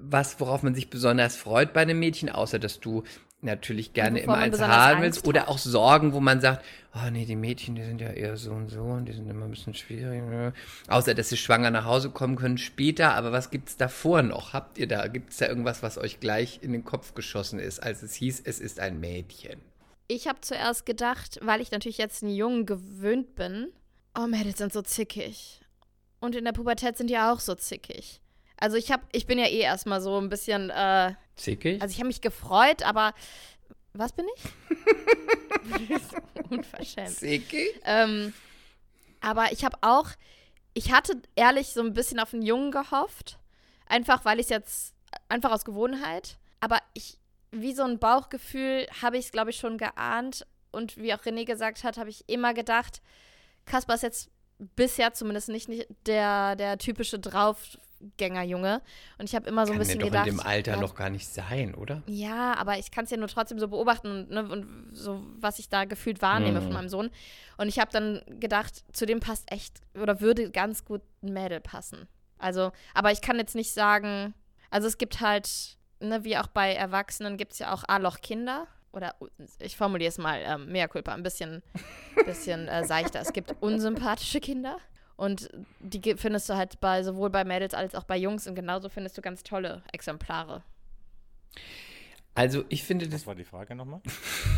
[0.00, 3.04] was, worauf man sich besonders freut bei einem Mädchen, außer dass du
[3.44, 7.36] natürlich gerne immer eins haben willst oder auch Sorgen, wo man sagt, oh nee, die
[7.36, 10.22] Mädchen, die sind ja eher so und so und die sind immer ein bisschen schwierig.
[10.22, 10.52] ne?
[10.88, 14.52] Außer, dass sie schwanger nach Hause kommen können später, aber was gibt's davor noch?
[14.52, 18.02] Habt ihr da, gibt's da irgendwas, was euch gleich in den Kopf geschossen ist, als
[18.02, 19.60] es hieß, es ist ein Mädchen?
[20.06, 23.72] Ich habe zuerst gedacht, weil ich natürlich jetzt einen Jungen gewöhnt bin,
[24.16, 25.60] oh, Mädels sind so zickig.
[26.20, 28.20] Und in der Pubertät sind die auch so zickig.
[28.56, 31.82] Also ich hab, ich bin ja eh erstmal so ein bisschen, äh, Zickig?
[31.82, 33.14] also ich habe mich gefreut, aber
[33.92, 36.00] was bin ich?
[36.50, 37.10] Unverschämt.
[37.10, 37.80] Zickig?
[37.84, 38.32] Ähm,
[39.20, 40.10] aber ich habe auch,
[40.74, 43.38] ich hatte ehrlich so ein bisschen auf einen Jungen gehofft.
[43.86, 44.94] Einfach, weil ich es jetzt,
[45.28, 46.38] einfach aus Gewohnheit.
[46.60, 47.18] Aber ich,
[47.52, 50.46] wie so ein Bauchgefühl, habe ich es, glaube ich, schon geahnt.
[50.72, 53.00] Und wie auch René gesagt hat, habe ich immer gedacht,
[53.64, 57.18] Kaspar ist jetzt bisher zumindest nicht, nicht der, der typische
[58.00, 58.82] Draufgängerjunge.
[59.18, 60.26] Und ich habe immer so ein Kann bisschen der doch gedacht.
[60.28, 62.02] in dem Alter ja, noch gar nicht sein, oder?
[62.06, 65.58] ja, aber ich kann es ja nur trotzdem so beobachten und, ne, und so, was
[65.58, 66.64] ich da gefühlt wahrnehme Mhm.
[66.64, 67.10] von meinem Sohn.
[67.56, 71.60] Und ich habe dann gedacht, zu dem passt echt oder würde ganz gut ein Mädel
[71.60, 72.08] passen.
[72.38, 74.34] Also, aber ich kann jetzt nicht sagen,
[74.70, 78.66] also es gibt halt, ne, wie auch bei Erwachsenen gibt es ja auch A-Loch-Kinder.
[78.92, 79.16] Oder
[79.58, 81.62] ich formuliere es mal, ähm, mea culpa, ein bisschen,
[82.26, 83.20] bisschen äh, seichter.
[83.20, 84.76] Es gibt unsympathische Kinder
[85.16, 85.48] Und
[85.80, 89.16] die findest du halt bei sowohl bei Mädels als auch bei Jungs und genauso findest
[89.16, 90.62] du ganz tolle Exemplare.
[92.34, 93.20] Also ich finde das.
[93.20, 94.00] Was war die Frage nochmal?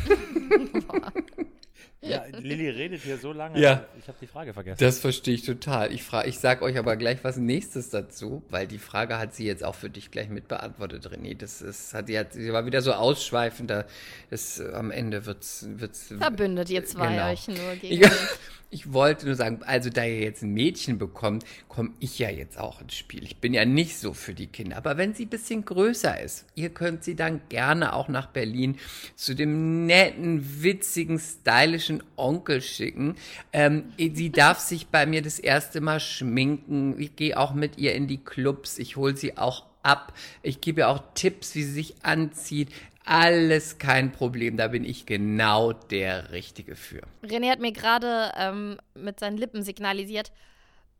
[2.00, 3.60] ja, Lilly redet hier so lange.
[3.60, 3.84] Ja.
[3.98, 4.78] Ich habe die Frage vergessen.
[4.80, 5.92] Das verstehe ich total.
[5.92, 9.44] Ich, frage, ich sage euch aber gleich was nächstes dazu, weil die Frage hat sie
[9.44, 11.36] jetzt auch für dich gleich mitbeantwortet, René.
[11.36, 13.86] Das ist, hat, sie, hat, sie war wieder so ausschweifender.
[14.30, 15.68] Das, am Ende wird es.
[16.16, 17.30] Verbündet ihr zwei genau.
[17.30, 18.10] euch nur gegen.
[18.70, 22.58] Ich, wollte nur sagen, also da ihr jetzt ein Mädchen bekommt, komme ich ja jetzt
[22.58, 23.22] auch ins Spiel.
[23.22, 24.76] Ich bin ja nicht so für die Kinder.
[24.76, 28.76] Aber wenn sie ein bisschen größer ist, ihr könnt sie dann gerne auch nach Berlin
[29.14, 33.16] zu dem netten, witzigen, stylischen Onkel schicken.
[33.52, 37.00] Ähm, sie darf sich bei mir das erste Mal schminken.
[37.00, 38.78] Ich gehe auch mit ihr in die Clubs.
[38.78, 40.12] Ich hole sie auch ab.
[40.42, 42.70] Ich gebe ihr auch Tipps, wie sie sich anzieht.
[43.08, 47.02] Alles kein Problem, da bin ich genau der Richtige für.
[47.22, 50.32] René hat mir gerade ähm, mit seinen Lippen signalisiert,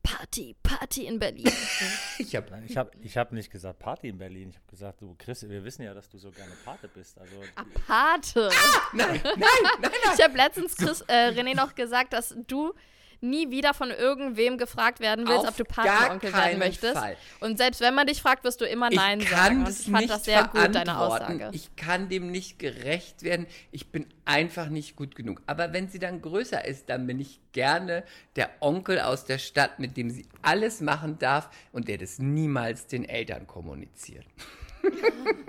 [0.03, 1.51] Party, Party in Berlin.
[2.17, 4.51] ich habe ich hab, ich hab nicht gesagt Party in Berlin.
[4.51, 7.19] Ich habe gesagt, du Chris, wir wissen ja, dass du so gerne Pate bist.
[7.19, 8.49] Also, ah, Pate?
[8.49, 9.91] Ah, nein, nein, nein, nein.
[10.17, 12.73] Ich habe letztens Chris, äh, René noch gesagt, dass du
[13.21, 16.97] nie wieder von irgendwem gefragt werden willst, Auf ob du Patenonkel werden möchtest.
[16.97, 17.17] Fall.
[17.39, 19.65] Und selbst wenn man dich fragt, wirst du immer Nein ich sagen.
[19.65, 21.49] Und ich fand das sehr gut, deine Aussage.
[21.53, 23.47] Ich kann dem nicht gerecht werden.
[23.71, 25.41] Ich bin einfach nicht gut genug.
[25.45, 28.03] Aber wenn sie dann größer ist, dann bin ich gerne
[28.35, 32.87] der Onkel aus der Stadt, mit dem sie alles machen darf und der das niemals
[32.87, 34.25] den Eltern kommuniziert.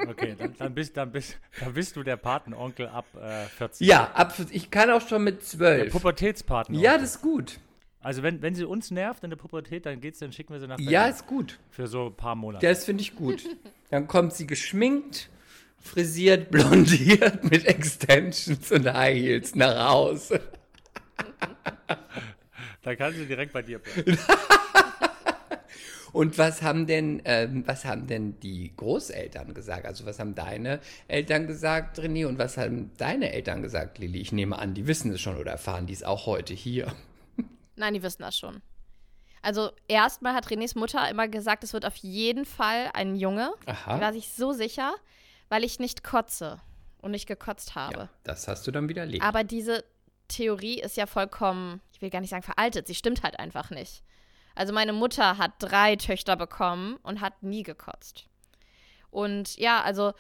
[0.09, 3.87] Okay, dann, dann, bist, dann, bist, dann bist du der Patenonkel ab äh, 14.
[3.87, 5.85] Ja, ab, ich kann auch schon mit 12.
[5.85, 6.85] Der Pubertätspatenonkel.
[6.85, 7.59] Ja, das ist gut.
[8.01, 10.69] Also wenn, wenn sie uns nervt in der Pubertät, dann geht's, dann schicken wir sie
[10.69, 10.93] nach Berlin.
[10.93, 11.59] Ja, ist gut.
[11.71, 12.67] Für so ein paar Monate.
[12.67, 13.45] Das finde ich gut.
[13.91, 15.29] Dann kommt sie geschminkt,
[15.79, 20.41] frisiert, blondiert mit Extensions und High Heels nach Hause.
[22.83, 24.19] da kann sie direkt bei dir bleiben.
[26.13, 29.87] Und was haben denn, ähm, was haben denn die Großeltern gesagt?
[29.87, 34.21] Also was haben deine Eltern gesagt, René, und was haben deine Eltern gesagt, Lilly?
[34.21, 36.93] Ich nehme an, die wissen es schon oder erfahren die es auch heute hier.
[37.77, 38.63] Nein, die wissen das schon.
[39.43, 43.53] Also erstmal hat Renés Mutter immer gesagt, es wird auf jeden Fall ein Junge.
[43.67, 43.97] Aha.
[43.97, 44.95] Die war sich so sicher,
[45.49, 46.61] weil ich nicht kotze
[47.01, 47.99] und nicht gekotzt habe.
[47.99, 49.25] Ja, das hast du dann widerlegt.
[49.25, 49.85] Aber diese
[50.27, 54.03] Theorie ist ja vollkommen, ich will gar nicht sagen veraltet, sie stimmt halt einfach nicht.
[54.59, 58.27] Also meine Mutter hat drei Töchter bekommen und hat nie gekotzt.
[59.09, 60.15] Und ja, also,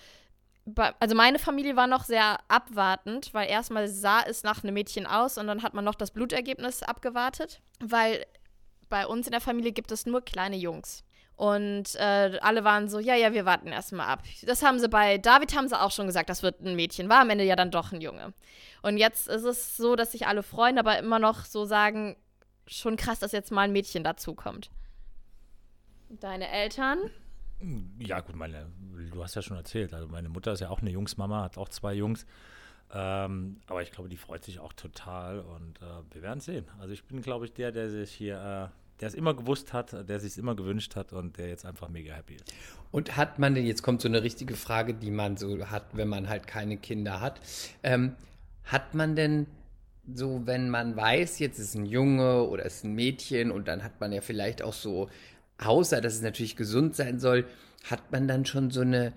[1.00, 5.38] also meine Familie war noch sehr abwartend, weil erstmal sah es nach einem Mädchen aus
[5.38, 8.24] und dann hat man noch das Blutergebnis abgewartet, weil
[8.88, 11.02] bei uns in der Familie gibt es nur kleine Jungs.
[11.34, 14.22] Und äh, alle waren so, ja, ja, wir warten erstmal ab.
[14.42, 17.08] Das haben sie bei David haben sie auch schon gesagt, das wird ein Mädchen.
[17.08, 18.34] War am Ende ja dann doch ein Junge.
[18.82, 22.16] Und jetzt ist es so, dass sich alle freuen, aber immer noch so sagen,
[22.68, 24.70] schon krass, dass jetzt mal ein Mädchen dazukommt.
[26.08, 26.98] Deine Eltern?
[27.98, 28.66] Ja, gut, meine,
[29.10, 29.92] du hast ja schon erzählt.
[29.92, 32.24] Also meine Mutter ist ja auch eine Jungsmama, hat auch zwei Jungs.
[32.92, 36.66] Ähm, aber ich glaube, die freut sich auch total und äh, wir werden sehen.
[36.78, 39.92] Also ich bin, glaube ich, der, der sich hier, äh, der es immer gewusst hat,
[40.08, 42.54] der sich es immer gewünscht hat und der jetzt einfach mega happy ist.
[42.90, 46.08] Und hat man denn, jetzt kommt so eine richtige Frage, die man so hat, wenn
[46.08, 47.40] man halt keine Kinder hat,
[47.82, 48.14] ähm,
[48.64, 49.46] hat man denn
[50.14, 54.00] so, wenn man weiß, jetzt ist ein Junge oder ist ein Mädchen und dann hat
[54.00, 55.08] man ja vielleicht auch so,
[55.58, 57.44] außer dass es natürlich gesund sein soll,
[57.84, 59.12] hat man dann schon so eine,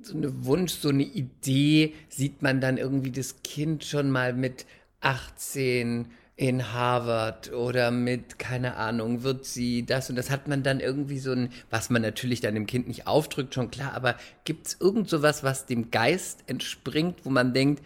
[0.00, 4.66] so eine Wunsch, so eine Idee, sieht man dann irgendwie das Kind schon mal mit
[5.00, 6.06] 18
[6.36, 10.10] in Harvard oder mit, keine Ahnung, wird sie das?
[10.10, 13.06] Und das hat man dann irgendwie so ein, was man natürlich dann dem Kind nicht
[13.06, 17.84] aufdrückt, schon klar, aber gibt es irgend sowas, was dem Geist entspringt, wo man denkt,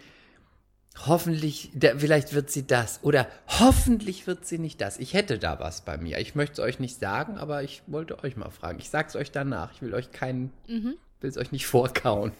[1.07, 4.97] hoffentlich, der, vielleicht wird sie das oder hoffentlich wird sie nicht das.
[4.97, 6.19] Ich hätte da was bei mir.
[6.19, 8.79] Ich möchte es euch nicht sagen, aber ich wollte euch mal fragen.
[8.79, 9.71] Ich sag's euch danach.
[9.73, 10.95] Ich will euch keinen, mhm.
[11.21, 12.31] will es euch nicht vorkauen.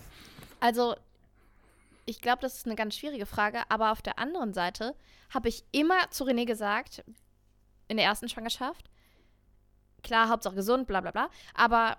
[0.59, 0.95] Also,
[2.05, 4.95] ich glaube, das ist eine ganz schwierige Frage, aber auf der anderen Seite
[5.29, 7.03] habe ich immer zu René gesagt,
[7.87, 8.89] in der ersten Schwangerschaft,
[10.03, 11.97] klar, Hauptsache gesund, bla bla bla, aber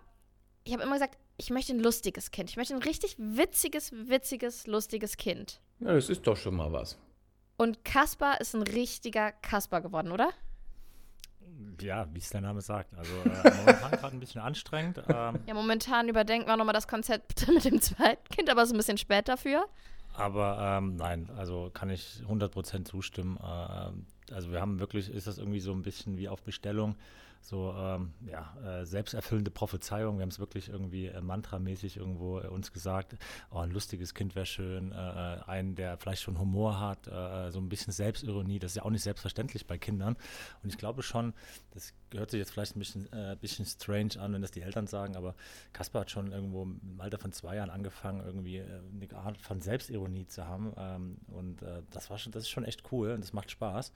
[0.65, 2.51] ich habe immer gesagt, ich möchte ein lustiges Kind.
[2.51, 5.61] Ich möchte ein richtig witziges, witziges, lustiges Kind.
[5.81, 6.99] Ja, das ist doch schon mal was.
[7.57, 10.31] Und Kaspar ist ein richtiger Kaspar geworden, oder?
[11.81, 12.95] Ja, wie es der Name sagt.
[12.97, 15.03] Also äh, momentan gerade ein bisschen anstrengend.
[15.09, 18.75] Ähm, ja, momentan überdenken wir nochmal das Konzept mit dem zweiten Kind, aber es ist
[18.75, 19.67] ein bisschen spät dafür.
[20.15, 23.39] Aber ähm, nein, also kann ich 100% zustimmen.
[23.39, 23.91] Äh,
[24.33, 26.97] also wir haben wirklich, ist das irgendwie so ein bisschen wie auf Bestellung
[27.43, 30.19] so ähm, ja, äh, selbsterfüllende Prophezeiung.
[30.19, 33.17] Wir haben es wirklich irgendwie äh, mantramäßig irgendwo äh, uns gesagt,
[33.51, 37.49] oh, ein lustiges Kind wäre schön, äh, äh einen, der vielleicht schon Humor hat, äh,
[37.49, 40.17] äh, so ein bisschen Selbstironie, das ist ja auch nicht selbstverständlich bei Kindern.
[40.63, 41.33] Und ich glaube schon,
[41.73, 43.09] das hört sich jetzt vielleicht ein bisschen,
[43.41, 45.35] bisschen strange an, wenn das die Eltern sagen, aber
[45.73, 50.27] Kaspar hat schon irgendwo im Alter von zwei Jahren angefangen, irgendwie eine Art von Selbstironie
[50.27, 50.73] zu haben.
[50.77, 53.93] Ähm, und das war schon, das ist schon echt cool und das macht Spaß.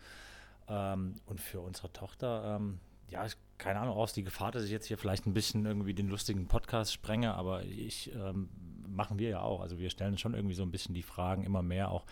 [0.68, 3.26] Ähm, und für unsere Tochter, ähm, ja,
[3.58, 6.46] keine Ahnung, aus die Gefahr, dass ich jetzt hier vielleicht ein bisschen irgendwie den lustigen
[6.48, 8.48] Podcast sprenge, aber ich ähm,
[8.88, 9.60] machen wir ja auch.
[9.60, 12.04] Also wir stellen schon irgendwie so ein bisschen die Fragen immer mehr auch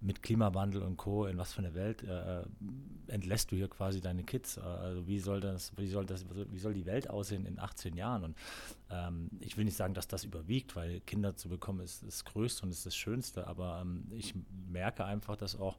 [0.00, 1.26] mit Klimawandel und Co.
[1.26, 2.44] in was für eine Welt äh, äh
[3.08, 4.56] entlässt du hier quasi deine Kids?
[4.56, 7.96] Äh, also wie soll das, wie soll das, wie soll die Welt aussehen in 18
[7.96, 8.22] Jahren?
[8.22, 8.36] Und
[8.90, 12.64] ähm, ich will nicht sagen, dass das überwiegt, weil Kinder zu bekommen ist das Größte
[12.64, 14.34] und ist das Schönste, aber ähm, ich
[14.70, 15.78] merke einfach, dass auch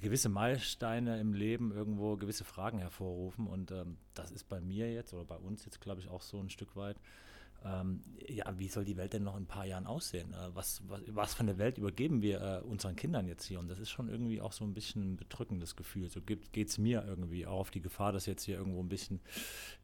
[0.00, 3.46] gewisse Meilensteine im Leben irgendwo gewisse Fragen hervorrufen.
[3.46, 6.40] Und ähm, das ist bei mir jetzt oder bei uns jetzt, glaube ich, auch so
[6.40, 6.96] ein Stück weit
[7.64, 10.32] ähm, ja, wie soll die Welt denn noch in ein paar Jahren aussehen?
[10.32, 13.58] Äh, was, was, was für eine Welt übergeben wir äh, unseren Kindern jetzt hier?
[13.58, 16.08] Und das ist schon irgendwie auch so ein bisschen ein bedrückendes Gefühl.
[16.08, 19.20] So geht es mir irgendwie auch auf die Gefahr, dass jetzt hier irgendwo ein bisschen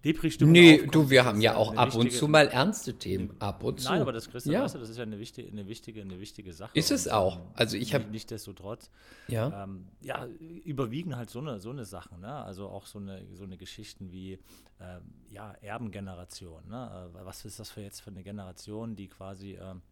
[0.05, 0.95] Depri-Stimmung Nee, aufkommt.
[0.95, 3.35] du, wir haben ja auch ab und zu mal ernste Themen.
[3.38, 3.88] Ab und zu.
[3.88, 4.62] Nein, aber das, Christian, ja.
[4.62, 6.73] weißt du, das ist ja eine wichtige, eine wichtige, eine wichtige Sache.
[6.75, 7.40] Ist es auch.
[7.55, 8.05] Also ich habe.
[8.11, 8.90] Nichtsdestotrotz.
[9.29, 9.64] Ja.
[9.64, 10.27] Ähm, ja,
[10.64, 12.21] überwiegen halt so eine, so eine Sachen.
[12.21, 12.33] Ne?
[12.33, 14.38] Also auch so eine, so eine Geschichten wie
[14.81, 16.69] äh, ja, Erbengeneration.
[16.69, 17.11] Ne?
[17.14, 19.83] Äh, was ist das für jetzt für eine Generation, die quasi ähm,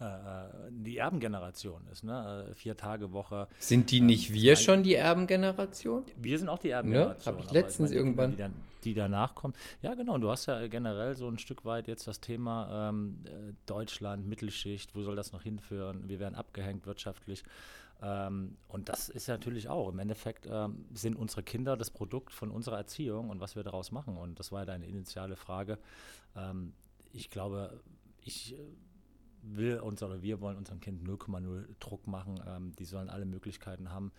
[0.00, 2.48] äh, äh, die Erbengeneration ist, ne?
[2.50, 3.48] Äh, vier Tage Woche.
[3.58, 6.04] Sind die nicht ähm, wir schon die Erbengeneration?
[6.16, 7.34] Wir sind auch die Erbengeneration.
[7.34, 7.38] Ne?
[7.38, 8.30] Habe ich letztens ich meine, irgendwann.
[8.32, 9.54] Die, dann, die, danach kommen.
[9.80, 10.18] Ja, genau.
[10.18, 13.24] Du hast ja generell so ein Stück weit jetzt das Thema ähm,
[13.64, 14.94] Deutschland, Mittelschicht.
[14.94, 16.08] Wo soll das noch hinführen?
[16.08, 17.42] Wir werden abgehängt wirtschaftlich.
[18.02, 22.50] Ähm, und das ist natürlich auch, im Endeffekt ähm, sind unsere Kinder das Produkt von
[22.50, 24.18] unserer Erziehung und was wir daraus machen.
[24.18, 25.78] Und das war ja deine initiale Frage.
[26.36, 26.74] Ähm,
[27.12, 27.80] ich glaube,
[28.20, 28.58] ich äh,
[29.42, 32.40] will uns oder wir wollen unserem Kind 0,0 Druck machen.
[32.46, 34.12] Ähm, die sollen alle Möglichkeiten haben,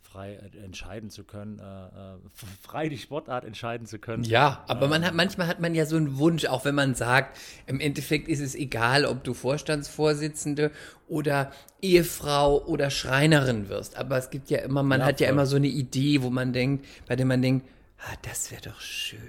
[0.00, 2.18] frei entscheiden zu können, äh, äh
[2.60, 4.24] frei die Sportart entscheiden zu können.
[4.24, 7.38] Ja, aber man hat, manchmal hat man ja so einen Wunsch, auch wenn man sagt,
[7.66, 10.72] im Endeffekt ist es egal, ob du Vorstandsvorsitzende
[11.08, 13.96] oder Ehefrau oder Schreinerin wirst.
[13.96, 16.52] Aber es gibt ja immer, man ja, hat ja immer so eine Idee, wo man
[16.52, 17.66] denkt, bei der man denkt,
[17.98, 19.20] ah, das wäre doch schön.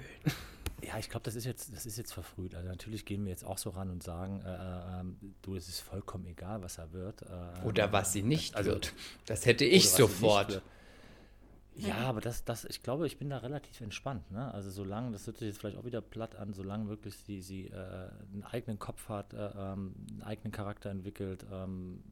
[0.94, 2.54] Ja, ich glaube, das ist jetzt, das ist jetzt verfrüht.
[2.54, 5.68] Also natürlich gehen wir jetzt auch so ran und sagen, äh, äh, ähm, du, es
[5.68, 7.22] ist vollkommen egal, was er wird.
[7.22, 8.92] Äh, oder was sie nicht also, wird.
[9.26, 10.62] Das hätte ich sofort.
[11.74, 14.30] Ja, aber das, das, ich glaube, ich bin da relativ entspannt.
[14.30, 14.54] Ne?
[14.54, 17.66] Also solange, das hört sich jetzt vielleicht auch wieder platt an, solange wirklich sie, sie
[17.66, 22.04] äh, einen eigenen Kopf hat, äh, ähm, einen eigenen Charakter entwickelt, ähm,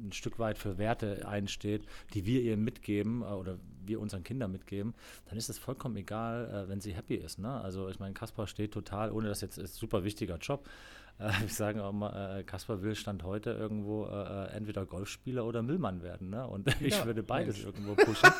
[0.00, 1.82] ein Stück weit für Werte einsteht,
[2.14, 4.94] die wir ihr mitgeben äh, oder wir unseren Kindern mitgeben,
[5.26, 7.38] dann ist es vollkommen egal, äh, wenn sie happy ist.
[7.38, 7.60] Ne?
[7.60, 10.68] Also ich meine, Kaspar steht total, ohne das jetzt ist super wichtiger Job.
[11.20, 15.44] Äh, ich sage auch mal, äh, Kaspar will Stand heute irgendwo äh, äh, entweder Golfspieler
[15.44, 16.30] oder Müllmann werden.
[16.30, 16.46] Ne?
[16.46, 17.66] Und ich ja, würde beides Mensch.
[17.66, 18.30] irgendwo pushen.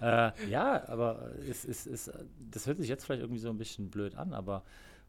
[0.00, 2.10] ja, aber es, es, es,
[2.50, 4.64] das hört sich jetzt vielleicht irgendwie so ein bisschen blöd an, aber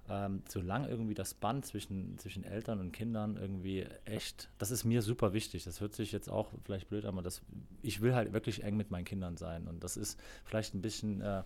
[0.10, 5.02] ähm, solange irgendwie das Band zwischen, zwischen Eltern und Kindern irgendwie echt, das ist mir
[5.02, 5.63] super wichtig.
[5.65, 7.41] Das hört sich jetzt auch vielleicht blöd an, aber das,
[7.82, 9.67] ich will halt wirklich eng mit meinen Kindern sein.
[9.67, 11.43] Und das ist vielleicht ein bisschen, äh,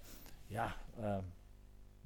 [0.50, 1.22] ja, äh,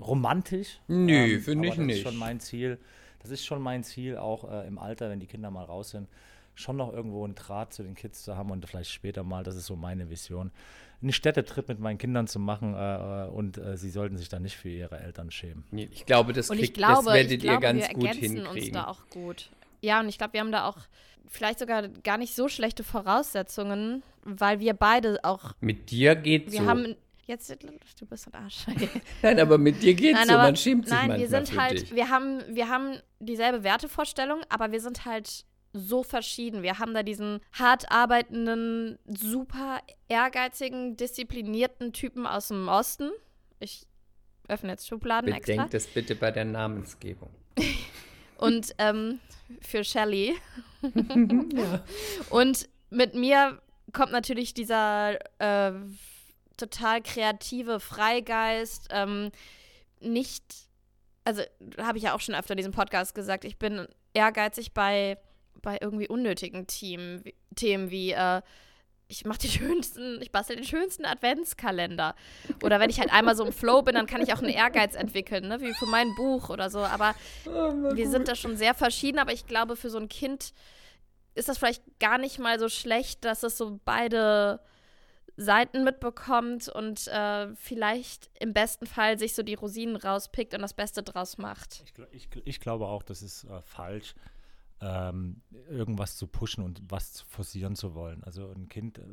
[0.01, 0.79] romantisch.
[0.87, 1.89] Nö, ähm, finde ich nicht.
[1.89, 2.79] Das ist schon mein Ziel.
[3.19, 6.07] Das ist schon mein Ziel, auch äh, im Alter, wenn die Kinder mal raus sind,
[6.53, 9.55] schon noch irgendwo einen Draht zu den Kids zu haben und vielleicht später mal, das
[9.55, 10.51] ist so meine Vision,
[11.01, 14.55] einen Städtetrip mit meinen Kindern zu machen äh, und äh, sie sollten sich dann nicht
[14.55, 15.63] für ihre Eltern schämen.
[15.71, 18.47] Ich glaube, das, kriegt, glaube, das werdet ihr ganz gut hinkriegen.
[18.47, 19.49] uns da auch gut.
[19.81, 20.77] Ja, und ich glaube, wir haben da auch
[21.27, 25.53] vielleicht sogar gar nicht so schlechte Voraussetzungen, weil wir beide auch.
[25.59, 26.67] Mit dir geht's wir so.
[26.67, 26.95] haben
[27.27, 27.49] jetzt
[27.99, 28.65] du bist ein Arsch.
[29.21, 31.95] nein, aber mit dir geht's nein, so, man schämt sich Nein, wir sind halt, dich.
[31.95, 36.63] wir haben, wir haben dieselbe Wertevorstellung, aber wir sind halt so verschieden.
[36.63, 43.11] Wir haben da diesen hart arbeitenden, super ehrgeizigen, disziplinierten Typen aus dem Osten.
[43.59, 43.85] Ich
[44.47, 45.67] öffne jetzt Schubladen Bedenkt extra.
[45.67, 47.29] das bitte bei der Namensgebung.
[48.37, 49.19] Und ähm,
[49.61, 50.35] für Shelly.
[50.83, 51.83] ja.
[52.29, 53.61] Und mit mir
[53.93, 55.71] kommt natürlich dieser äh,
[56.57, 58.89] total kreative Freigeist.
[58.91, 59.31] Ähm,
[59.99, 60.43] nicht,
[61.23, 61.41] also
[61.77, 65.17] habe ich ja auch schon öfter in diesem Podcast gesagt, ich bin ehrgeizig bei
[65.65, 67.25] bei irgendwie unnötigen Themen,
[67.55, 68.41] Themen wie äh,
[69.07, 72.15] ich mache die schönsten, ich bastel den schönsten Adventskalender.
[72.63, 74.95] Oder wenn ich halt einmal so im Flow bin, dann kann ich auch einen Ehrgeiz
[74.95, 75.59] entwickeln, ne?
[75.59, 76.79] wie für mein Buch oder so.
[76.79, 77.13] Aber
[77.45, 80.53] oh, wir sind da schon sehr verschieden, aber ich glaube, für so ein Kind
[81.33, 84.61] ist das vielleicht gar nicht mal so schlecht, dass es so beide
[85.37, 90.73] Seiten mitbekommt und äh, vielleicht im besten Fall sich so die Rosinen rauspickt und das
[90.73, 91.83] Beste draus macht.
[92.11, 94.15] Ich, ich, ich glaube auch, das ist äh, falsch,
[94.81, 98.23] ähm, irgendwas zu pushen und was zu forcieren zu wollen.
[98.23, 99.03] Also ein Kind äh,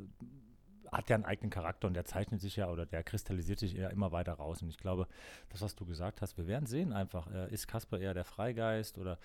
[0.93, 3.89] hat ja einen eigenen Charakter und der zeichnet sich ja oder der kristallisiert sich ja
[3.89, 4.61] immer weiter raus.
[4.61, 5.09] Und ich glaube,
[5.49, 8.99] das, was du gesagt hast, wir werden sehen einfach, äh, ist Kasper eher der Freigeist
[8.99, 9.19] oder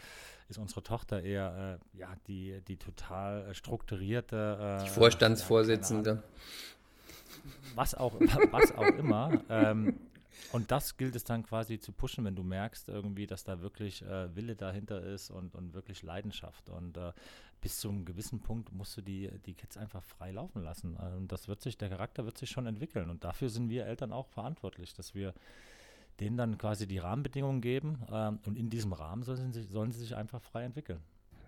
[0.47, 6.23] ist unsere Tochter eher äh, ja, die, die total strukturierte äh, die Vorstandsvorsitzende.
[6.23, 6.23] Ja,
[7.75, 8.13] was auch,
[8.51, 9.41] was auch immer.
[9.49, 9.99] Ähm,
[10.51, 14.01] und das gilt es dann quasi zu pushen, wenn du merkst irgendwie, dass da wirklich
[14.01, 16.69] äh, Wille dahinter ist und, und wirklich Leidenschaft.
[16.69, 17.11] Und äh,
[17.61, 20.95] bis zu einem gewissen Punkt musst du die, die Kids einfach frei laufen lassen.
[20.95, 23.09] Und das wird sich, der Charakter wird sich schon entwickeln.
[23.09, 25.33] Und dafür sind wir Eltern auch verantwortlich, dass wir
[26.19, 27.99] denen dann quasi die Rahmenbedingungen geben.
[28.11, 30.99] Ähm, und in diesem Rahmen sollen sie, sollen sie sich einfach frei entwickeln.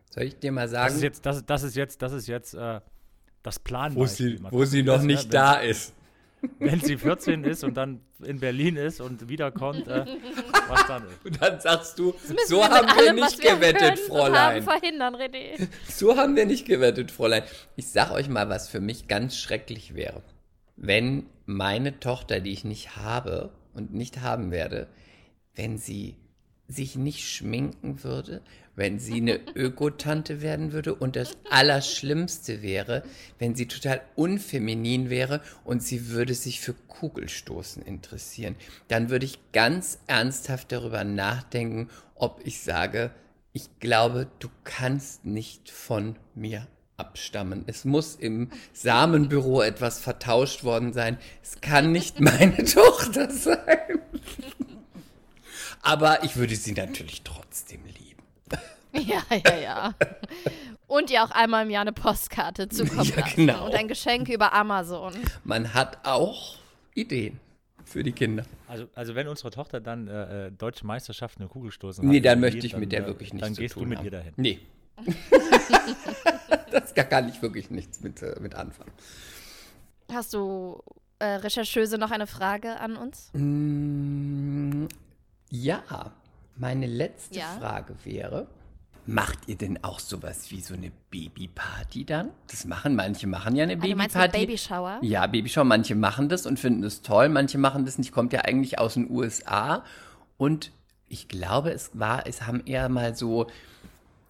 [0.09, 0.87] Soll ich dir mal sagen?
[0.87, 2.81] Das ist jetzt, das, das ist jetzt, das ist jetzt äh,
[3.43, 3.95] das Plan.
[3.95, 5.93] Wo sie, wo sie noch nicht ne, da ist.
[6.59, 10.05] Wenn sie 14 ist und dann in Berlin ist und wiederkommt, äh,
[10.67, 11.25] was dann ist.
[11.25, 12.13] Und dann sagst du,
[12.47, 14.63] so haben wir nicht gewettet, Fräulein.
[14.63, 15.67] verhindern, René.
[15.87, 17.43] So haben wir nicht gewettet, Fräulein.
[17.75, 20.21] Ich sag euch mal, was für mich ganz schrecklich wäre.
[20.75, 24.87] Wenn meine Tochter, die ich nicht habe und nicht haben werde,
[25.55, 26.15] wenn sie
[26.67, 28.41] sich nicht schminken würde,
[28.79, 33.03] wenn sie eine Ökotante werden würde und das Allerschlimmste wäre,
[33.37, 38.55] wenn sie total unfeminin wäre und sie würde sich für Kugelstoßen interessieren.
[38.87, 43.11] Dann würde ich ganz ernsthaft darüber nachdenken, ob ich sage,
[43.51, 46.65] ich glaube, du kannst nicht von mir
[46.95, 47.65] abstammen.
[47.67, 51.17] Es muss im Samenbüro etwas vertauscht worden sein.
[51.43, 53.99] Es kann nicht meine Tochter sein.
[55.81, 58.08] Aber ich würde sie natürlich trotzdem lieben.
[58.93, 59.93] Ja, ja, ja.
[60.87, 63.35] Und ihr auch einmal im Jahr eine Postkarte zukommen ja, lassen.
[63.35, 63.65] Genau.
[63.67, 65.13] Und ein Geschenk über Amazon.
[65.43, 66.57] Man hat auch
[66.95, 67.39] Ideen
[67.85, 68.43] für die Kinder.
[68.67, 72.65] Also, also wenn unsere Tochter dann äh, äh deutsche Meisterschaften in Kugelstoßen Nee, dann möchte
[72.65, 74.05] ich dann, mit der äh, wirklich nichts Dann gehst du mit haben.
[74.05, 74.33] ihr dahin.
[74.37, 74.59] Nee.
[76.71, 78.91] das kann ich wirklich nichts mit, äh, mit anfangen.
[80.11, 80.81] Hast du
[81.19, 83.29] äh, Rechercheuse noch eine Frage an uns?
[83.33, 84.85] Mm,
[85.49, 85.83] ja.
[86.55, 87.55] Meine letzte ja?
[87.57, 88.47] Frage wäre,
[89.09, 92.29] macht ihr denn auch sowas wie so eine Babyparty dann?
[92.47, 94.45] Das machen manche machen ja eine also Babyparty.
[94.45, 94.99] Babyshower?
[95.01, 98.41] Ja, Babyshower, manche machen das und finden es toll, manche machen das nicht, kommt ja
[98.41, 99.83] eigentlich aus den USA
[100.37, 100.71] und
[101.07, 103.47] ich glaube, es war, es haben eher mal so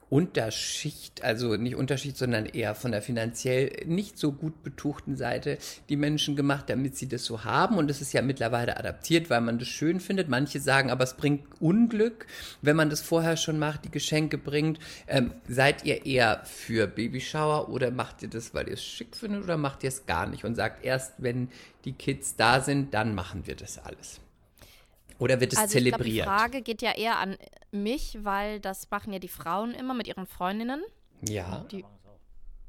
[0.09, 5.97] Unterschicht, also nicht Unterschicht, sondern eher von der finanziell nicht so gut betuchten Seite die
[5.97, 7.77] Menschen gemacht, damit sie das so haben.
[7.77, 10.27] Und es ist ja mittlerweile adaptiert, weil man das schön findet.
[10.27, 12.25] Manche sagen, aber es bringt Unglück,
[12.61, 14.79] wenn man das vorher schon macht, die Geschenke bringt.
[15.07, 19.43] Ähm, seid ihr eher für Babyshower oder macht ihr das, weil ihr es schick findet
[19.43, 21.49] oder macht ihr es gar nicht und sagt erst, wenn
[21.85, 24.19] die Kids da sind, dann machen wir das alles?
[25.19, 26.07] Oder wird es also zelebriert?
[26.07, 27.37] Ich glaub, die Frage geht ja eher an
[27.71, 30.81] mich, weil das machen ja die Frauen immer mit ihren Freundinnen.
[31.27, 31.65] Ja.
[31.71, 31.85] Die,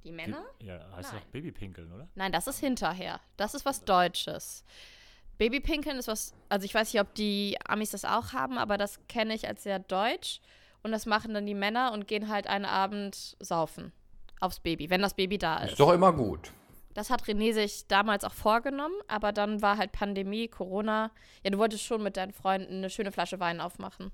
[0.05, 0.45] die Männer?
[0.61, 1.23] Ja, heißt Nein.
[1.23, 2.09] doch Babypinkeln, oder?
[2.15, 3.21] Nein, das ist hinterher.
[3.37, 4.65] Das ist was Deutsches.
[5.39, 9.01] Babypinkeln ist was, also ich weiß nicht, ob die Amis das auch haben, aber das
[9.09, 10.41] kenne ich als sehr deutsch.
[10.83, 13.93] Und das machen dann die Männer und gehen halt einen Abend saufen
[14.41, 15.73] aufs Baby, wenn das Baby da ist.
[15.73, 16.53] Ist doch immer gut.
[17.01, 21.11] Das hat René sich damals auch vorgenommen, aber dann war halt Pandemie, Corona.
[21.43, 24.13] Ja, du wolltest schon mit deinen Freunden eine schöne Flasche Wein aufmachen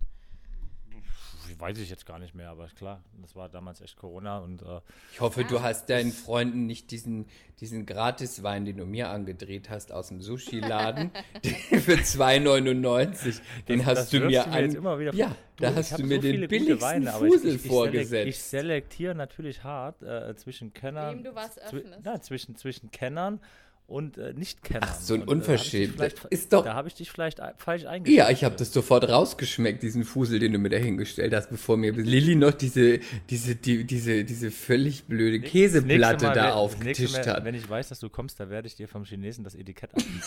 [1.59, 4.80] weiß ich jetzt gar nicht mehr, aber klar, das war damals echt Corona und äh,
[5.12, 7.26] Ich hoffe, du hast deinen Freunden nicht diesen,
[7.61, 11.11] diesen Gratiswein, den du mir angedreht hast aus dem Sushi-Laden,
[11.42, 13.40] für 2,99.
[13.68, 14.74] Den das, hast das du mir an.
[14.74, 17.70] Immer wieder ja, du, da hast du mir so den billigsten Weine, Fusel ich, ich,
[17.70, 18.28] vorgesetzt.
[18.28, 21.16] Ich selektiere natürlich hart äh, zwischen Kennern.
[21.16, 22.01] Wem du was öffnest.
[22.03, 23.40] Na, zwischen, zwischen Kennern
[23.87, 24.80] und äh, nicht kennen.
[24.82, 26.01] Ach, so ein und, Unverschämt.
[26.01, 26.64] Äh, ist doch.
[26.64, 28.18] Da habe ich dich vielleicht falsch eingeschätzt.
[28.18, 31.76] Ja, ich habe das sofort rausgeschmeckt, diesen Fusel, den du mir da hingestellt hast, bevor
[31.76, 32.99] mir Lilly noch diese,
[33.30, 37.45] diese, die, diese, diese völlig blöde Käseplatte Mal, da aufgetischt hat.
[37.45, 40.22] Wenn ich weiß, dass du kommst, da werde ich dir vom Chinesen das Etikett abnehmen.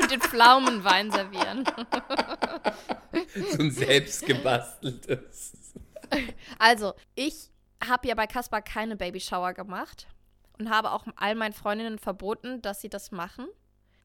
[0.00, 1.64] und den Pflaumenwein servieren.
[3.52, 5.52] so ein selbstgebasteltes.
[6.58, 7.50] Also, ich
[7.82, 10.06] habe ja bei Kaspar keine Babyshower gemacht
[10.58, 13.46] und habe auch all meinen Freundinnen verboten, dass sie das machen.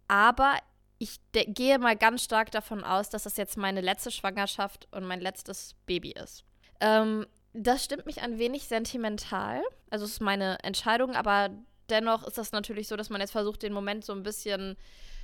[0.07, 0.57] Aber
[0.97, 5.19] ich gehe mal ganz stark davon aus, dass das jetzt meine letzte Schwangerschaft und mein
[5.19, 6.43] letztes Baby ist.
[6.79, 9.63] Ähm, das stimmt mich ein wenig sentimental.
[9.89, 11.49] Also es ist meine Entscheidung, aber
[11.89, 14.77] dennoch ist das natürlich so, dass man jetzt versucht, den Moment so ein bisschen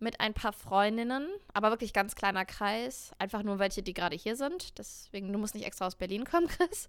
[0.00, 3.12] mit ein paar Freundinnen, aber wirklich ganz kleiner Kreis.
[3.18, 4.78] Einfach nur welche, die gerade hier sind.
[4.78, 6.88] Deswegen, du musst nicht extra aus Berlin kommen, Chris.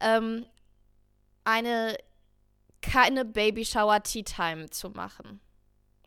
[0.00, 0.46] Ähm,
[1.44, 1.96] eine,
[2.82, 5.40] keine Baby Shower Tea Time zu machen.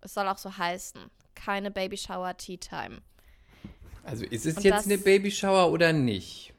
[0.02, 1.02] Es soll auch so heißen.
[1.36, 3.02] Keine Baby Shower Tea Time.
[4.04, 6.54] Also ist es Und jetzt das- eine Babyshower oder nicht?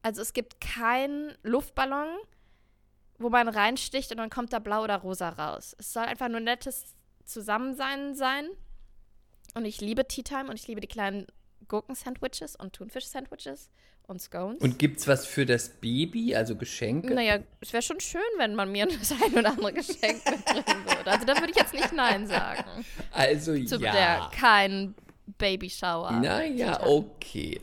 [0.00, 2.08] Also es gibt keinen Luftballon,
[3.18, 5.74] wo man reinsticht und dann kommt da blau oder rosa raus.
[5.78, 6.94] Es soll einfach nur nettes
[7.24, 8.46] Zusammensein sein.
[9.54, 11.26] Und ich liebe Tea Time und ich liebe die kleinen
[11.68, 13.70] Gurken-Sandwiches und Thunfisch-Sandwiches
[14.06, 14.60] und Scones.
[14.60, 17.14] Und gibt's was für das Baby, also Geschenke?
[17.14, 21.10] naja, es wäre schon schön, wenn man mir das ein oder andere Geschenk mitbringen würde.
[21.10, 22.84] Also da würde ich jetzt nicht Nein sagen.
[23.12, 23.92] Also Zu ja.
[23.92, 24.94] der kein
[25.38, 26.10] Babyshower.
[26.12, 27.60] Naja, okay.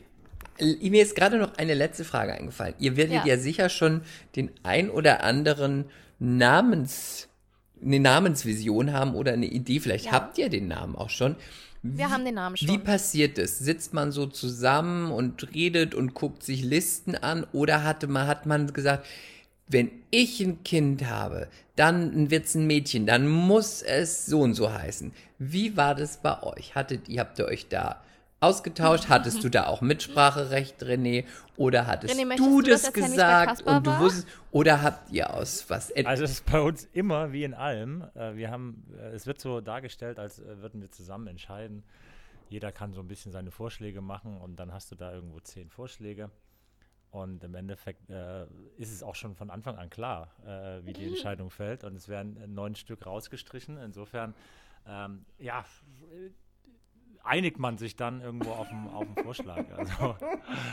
[0.60, 2.74] Mir ist gerade noch eine letzte Frage eingefallen.
[2.78, 3.38] Ihr werdet ja, Ja.
[3.38, 4.02] sicher schon
[4.36, 5.88] den ein oder anderen
[6.18, 7.28] Namens,
[7.84, 9.80] eine Namensvision haben oder eine Idee.
[9.80, 10.12] Vielleicht Ja.
[10.12, 11.36] habt ihr den Namen auch schon.
[11.82, 12.68] Wir haben den Namen schon.
[12.68, 13.58] Wie passiert es?
[13.58, 18.46] Sitzt man so zusammen und redet und guckt sich Listen an oder hatte man, hat
[18.46, 19.04] man gesagt,
[19.68, 24.72] wenn ich ein Kind habe, dann wird's ein Mädchen, dann muss es so und so
[24.72, 25.12] heißen.
[25.38, 26.74] Wie war das bei euch?
[26.74, 28.02] Hattet ihr, habt ihr euch da
[28.42, 29.04] ausgetauscht?
[29.08, 31.24] Hattest du da auch Mitspracherecht, René?
[31.56, 35.68] Oder hattest René, du du das das gesagt und du wusstest, oder habt ihr aus
[35.68, 35.92] was?
[36.04, 38.04] Also es ist bei uns immer wie in allem.
[38.14, 41.84] Äh, Wir haben, äh, es wird so dargestellt, als äh, würden wir zusammen entscheiden.
[42.48, 45.70] Jeder kann so ein bisschen seine Vorschläge machen und dann hast du da irgendwo zehn
[45.70, 46.30] Vorschläge.
[47.10, 48.46] Und im Endeffekt äh,
[48.78, 51.84] ist es auch schon von Anfang an klar, äh, wie die Entscheidung fällt.
[51.84, 53.76] Und es werden neun Stück rausgestrichen.
[53.76, 54.34] Insofern,
[54.86, 55.62] ähm, ja,
[57.24, 59.64] einigt man sich dann irgendwo auf den auf den Vorschlag.
[59.76, 60.16] Also,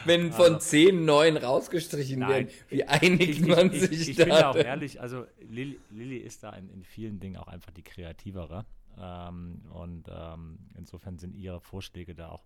[0.05, 2.29] wenn von zehn neun rausgestrichen Nein.
[2.29, 4.23] werden, wie einigt ich, man ich, sich ich, ich da?
[4.23, 7.71] bin da auch ehrlich, also Lilly, Lilly ist da in, in vielen Dingen auch einfach
[7.71, 8.65] die kreativere.
[8.99, 12.43] Ähm, und ähm, insofern sind ihre Vorschläge da auch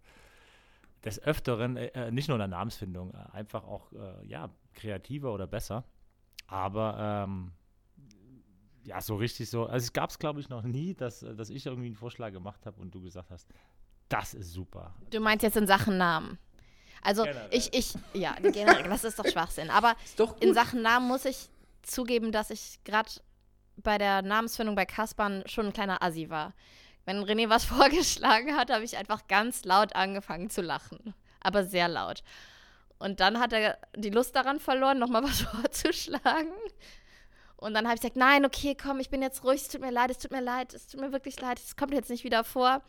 [1.03, 5.33] des Öfteren, äh, äh, nicht nur in der Namensfindung, äh, einfach auch äh, ja, kreativer
[5.33, 5.83] oder besser.
[6.47, 7.51] Aber ähm,
[8.83, 11.49] ja, so richtig so, also es gab es glaube ich noch nie, dass, äh, dass
[11.49, 13.49] ich irgendwie einen Vorschlag gemacht habe und du gesagt hast,
[14.14, 14.93] das ist super.
[15.09, 16.38] Du meinst jetzt in Sachen Namen.
[17.01, 17.47] Also Generell.
[17.51, 19.70] ich, ich, ja, generell, das ist doch Schwachsinn.
[19.70, 21.49] Aber doch in Sachen Namen muss ich
[21.82, 23.09] zugeben, dass ich gerade
[23.78, 26.53] bei der Namensfindung bei Kaspern schon ein kleiner Assi war.
[27.05, 31.14] Wenn René was vorgeschlagen hat, habe ich einfach ganz laut angefangen zu lachen.
[31.41, 32.24] Aber sehr laut.
[32.99, 36.53] Und dann hat er die Lust daran verloren, nochmal was vorzuschlagen.
[37.57, 39.91] Und dann habe ich gesagt, nein, okay, komm, ich bin jetzt ruhig, es tut mir
[39.91, 42.43] leid, es tut mir leid, es tut mir wirklich leid, es kommt jetzt nicht wieder
[42.43, 42.82] vor.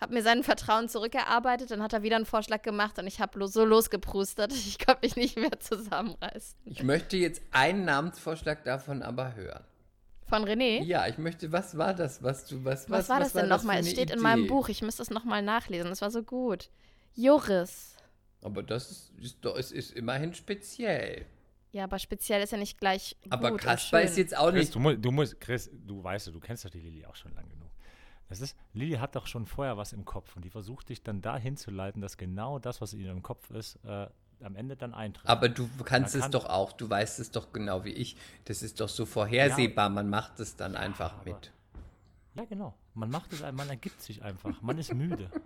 [0.00, 3.38] Habe mir sein Vertrauen zurückerarbeitet, dann hat er wieder einen Vorschlag gemacht und ich habe
[3.38, 6.58] lo so losgeprustet, ich konnte mich nicht mehr zusammenreißen.
[6.64, 9.64] Ich möchte jetzt einen Namensvorschlag davon aber hören.
[10.28, 10.82] Von René?
[10.82, 13.78] Ja, ich möchte, was war das, was du, was, Was, war das denn nochmal?
[13.78, 14.48] Es steht in meinem Idee?
[14.48, 16.68] Buch, ich müsste es nochmal nachlesen, es war so gut.
[17.14, 17.94] Joris.
[18.42, 21.26] Aber das ist, ist ist immerhin speziell.
[21.72, 24.74] Ja, aber speziell ist ja nicht gleich Aber gut Kasper und ist jetzt auch Chris,
[24.74, 24.74] nicht.
[24.74, 27.65] du, du musst, Chris, du weißt, du kennst doch die Lilly auch schon lang genug.
[28.28, 31.22] Das ist, Lilly hat doch schon vorher was im Kopf und die versucht dich dann
[31.22, 34.08] dahin zu leiten, dass genau das, was in ihrem Kopf ist, äh,
[34.42, 35.28] am Ende dann eintritt.
[35.28, 38.16] Aber du kannst Man es kann- doch auch, du weißt es doch genau wie ich.
[38.44, 41.52] Das ist doch so vorhersehbar, man macht es dann einfach aber- mit.
[42.34, 42.74] ja, genau.
[42.94, 44.60] Man macht es, man ergibt sich einfach.
[44.62, 45.30] Man ist müde.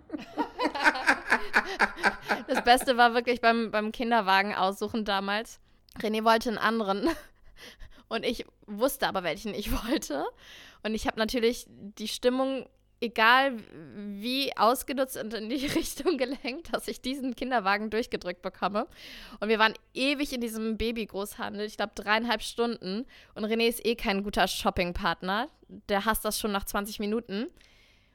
[2.47, 5.59] Das Beste war wirklich beim, beim Kinderwagen aussuchen damals.
[5.99, 7.09] René wollte einen anderen
[8.07, 10.25] und ich wusste aber, welchen ich wollte.
[10.83, 12.67] Und ich habe natürlich die Stimmung,
[13.01, 13.57] egal
[13.95, 18.87] wie ausgenutzt und in die Richtung gelenkt, dass ich diesen Kinderwagen durchgedrückt bekomme.
[19.39, 23.05] Und wir waren ewig in diesem Babygroßhandel, ich glaube dreieinhalb Stunden.
[23.33, 25.49] Und René ist eh kein guter Shoppingpartner.
[25.89, 27.47] Der hasst das schon nach 20 Minuten.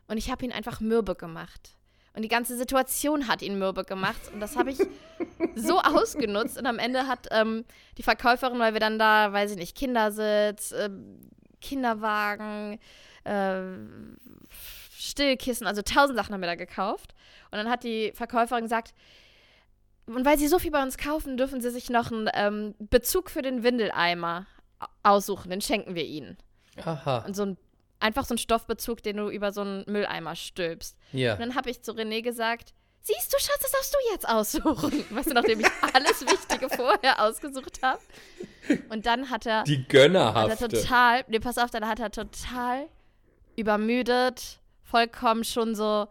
[0.08, 1.76] Und ich habe ihn einfach mürbe gemacht.
[2.14, 4.20] Und die ganze Situation hat ihn mürbe gemacht.
[4.32, 4.78] Und das habe ich
[5.54, 6.56] so ausgenutzt.
[6.56, 7.64] Und am Ende hat ähm,
[7.98, 11.20] die Verkäuferin, weil wir dann da, weiß ich nicht, Kindersitz, ähm,
[11.66, 12.78] Kinderwagen,
[13.24, 13.60] äh,
[14.98, 17.14] Stillkissen, also tausend Sachen haben wir da gekauft.
[17.50, 18.94] Und dann hat die Verkäuferin gesagt,
[20.06, 23.28] und weil sie so viel bei uns kaufen, dürfen sie sich noch einen ähm, Bezug
[23.30, 24.46] für den Windeleimer
[24.78, 25.50] au- aussuchen.
[25.50, 26.36] Den schenken wir ihnen.
[26.84, 27.56] Aha, Und so ein,
[27.98, 30.96] einfach so ein Stoffbezug, den du über so einen Mülleimer stülpst.
[31.12, 31.32] ja.
[31.32, 32.72] Und dann habe ich zu René gesagt,
[33.06, 35.04] siehst du, Schatz, das darfst du jetzt aussuchen.
[35.10, 38.00] Weißt du, nachdem ich alles Wichtige vorher ausgesucht habe.
[38.88, 40.68] Und dann hat er, Die hat er Gönnerhafte.
[40.68, 42.88] total, nee, pass auf, dann hat er total
[43.56, 46.08] übermüdet, vollkommen schon so,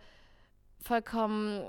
[0.82, 1.64] vollkommen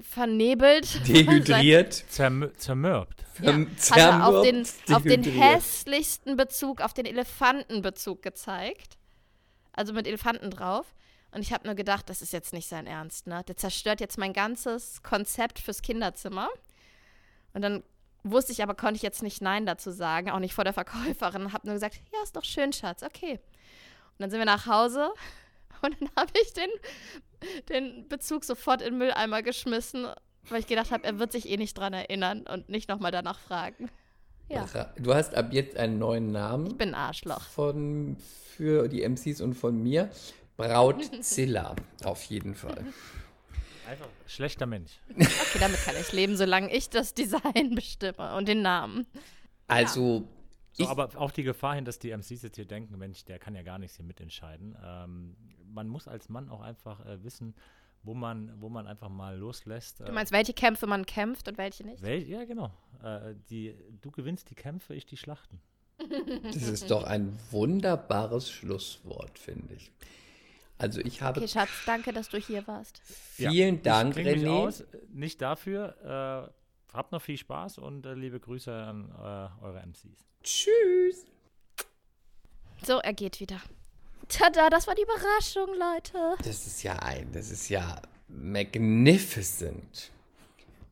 [0.00, 1.06] vernebelt.
[1.08, 1.92] Dehydriert.
[2.08, 3.24] Zerm zermürbt.
[3.40, 8.98] Ja, hat er auf den, zermürbt, auf den hässlichsten Bezug, auf den Elefantenbezug gezeigt.
[9.72, 10.86] Also mit Elefanten drauf.
[11.32, 13.42] Und ich habe nur gedacht, das ist jetzt nicht sein Ernst, ne?
[13.48, 16.48] Der zerstört jetzt mein ganzes Konzept fürs Kinderzimmer.
[17.54, 17.82] Und dann
[18.22, 21.52] wusste ich aber, konnte ich jetzt nicht Nein dazu sagen, auch nicht vor der Verkäuferin.
[21.52, 23.32] Habe nur gesagt, ja, ist doch schön, Schatz, okay.
[23.32, 25.10] Und dann sind wir nach Hause
[25.82, 26.70] und dann habe ich den,
[27.68, 30.06] den Bezug sofort in den Mülleimer geschmissen,
[30.48, 33.38] weil ich gedacht habe, er wird sich eh nicht dran erinnern und nicht nochmal danach
[33.38, 33.90] fragen.
[34.48, 34.66] Ja.
[34.98, 36.66] Du hast ab jetzt einen neuen Namen.
[36.66, 37.40] Ich bin Arschloch.
[37.40, 40.10] Von, für die MCs und von mir.
[40.56, 41.74] Brautzilla,
[42.04, 42.84] auf jeden Fall.
[43.88, 44.92] Einfach schlechter Mensch.
[45.10, 49.06] Okay, damit kann ich leben, solange ich das Design bestimme und den Namen.
[49.66, 50.28] Also.
[50.74, 53.54] So, aber auch die Gefahr hin, dass die MCs jetzt hier denken, Mensch, der kann
[53.54, 54.74] ja gar nichts hier mitentscheiden.
[54.82, 55.36] Ähm,
[55.66, 57.54] man muss als Mann auch einfach äh, wissen,
[58.02, 60.00] wo man, wo man einfach mal loslässt.
[60.00, 62.02] Du meinst, welche Kämpfe man kämpft und welche nicht?
[62.02, 62.72] Wel ja, genau.
[63.02, 65.60] Äh, die, du gewinnst die Kämpfe, ich die Schlachten.
[66.42, 69.92] Das ist doch ein wunderbares Schlusswort, finde ich.
[70.82, 71.38] Also ich habe.
[71.40, 73.00] Okay, Schatz, danke, dass du hier warst.
[73.04, 74.50] Vielen ja, Dank, ich René.
[74.50, 76.50] Aus, nicht dafür.
[76.52, 80.26] Äh, habt noch viel Spaß und äh, liebe Grüße an äh, eure MCs.
[80.42, 81.24] Tschüss.
[82.84, 83.60] So, er geht wieder.
[84.28, 86.36] Tada, das war die Überraschung, Leute.
[86.44, 90.10] Das ist ja ein, das ist ja magnificent.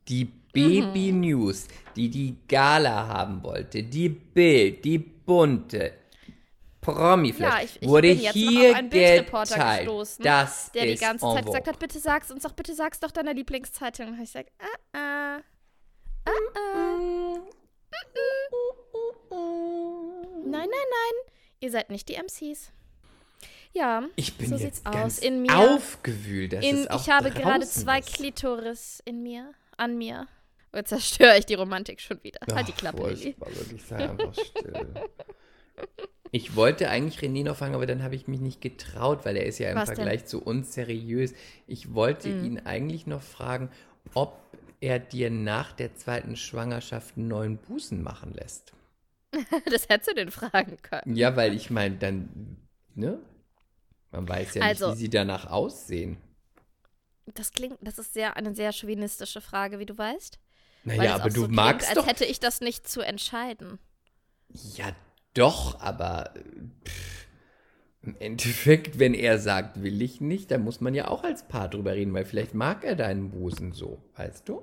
[0.09, 1.21] Die Baby Mhm.
[1.21, 1.67] News,
[1.97, 5.93] die die Gala haben wollte, die Bild, die bunte
[6.81, 9.81] Promiflash, Ja, ich- ich wurde bin jetzt noch hier auf einen Bildreporter geteilt.
[9.87, 13.01] gestoßen, Das Der die ist ganze Zeit gesagt hat, bitte sag's uns doch, bitte sag's
[13.01, 14.09] doch deiner Lieblingszeitung.
[14.09, 15.41] Und ich sag, ah, ah.
[16.25, 17.39] Ah, ah.
[19.33, 21.33] Nein, nein, nein.
[21.61, 22.73] Ihr seid nicht die MCs.
[23.73, 25.19] Ja, Ich bin so jetzt sieht's aus.
[25.19, 25.57] In mir.
[25.57, 28.15] aufgewühlt, dass in, es auch ich habe gerade zwei ist.
[28.15, 30.27] Klitoris in mir, an mir.
[30.75, 32.41] Jetzt zerstöre ich die Romantik schon wieder.
[32.53, 33.35] halt die Ach, Klappe, Lilly.
[33.39, 34.95] furchtbar, wirklich, sei einfach still.
[36.33, 39.47] Ich wollte eigentlich René noch fragen, aber dann habe ich mich nicht getraut, weil er
[39.47, 39.97] ist ja im Was denn?
[39.97, 41.35] Vergleich zu uns seriös.
[41.67, 42.45] Ich wollte Mhm.
[42.45, 43.71] ihn eigentlich noch fragen,
[44.15, 44.39] ob
[44.81, 48.73] er dir nach der zweiten Schwangerschaft einen neuen Busen machen lässt.
[49.71, 51.17] Das hättest du den fragen können.
[51.17, 52.57] Ja, weil ich meine, dann,
[52.95, 53.19] ne?
[54.13, 56.17] Man weiß ja Also- nicht, wie sie danach aussehen.
[57.35, 60.39] Das klingt, das ist sehr eine sehr chauvinistische Frage, wie du weißt.
[60.83, 62.09] Naja, aber du so magst klingt, doch.
[62.09, 63.79] als hätte ich das nicht zu entscheiden.
[64.77, 64.87] Ja,
[65.35, 66.35] doch, aber
[66.85, 67.27] pff,
[68.03, 71.69] im Endeffekt, wenn er sagt, will ich nicht, dann muss man ja auch als Paar
[71.69, 74.63] drüber reden, weil vielleicht mag er deinen Busen so, weißt du?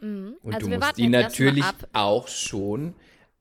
[0.00, 0.36] Mhm.
[0.42, 2.94] Und also du musst ihn natürlich auch schon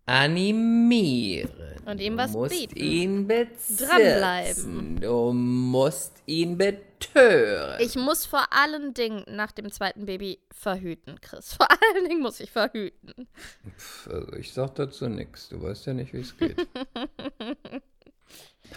[0.06, 1.50] animieren.
[1.86, 2.78] Und ihm du was musst bieten.
[2.78, 3.88] ihn bezirzen.
[3.88, 5.02] Dranbleiben.
[5.02, 6.58] Du musst ihn
[7.00, 7.80] betören.
[7.82, 11.54] Ich muss vor allen Dingen nach dem zweiten Baby verhüten, Chris.
[11.54, 13.28] Vor allen Dingen muss ich verhüten.
[13.78, 15.50] Pff, also ich sag dazu nichts.
[15.50, 16.58] Du weißt ja nicht, wie es geht.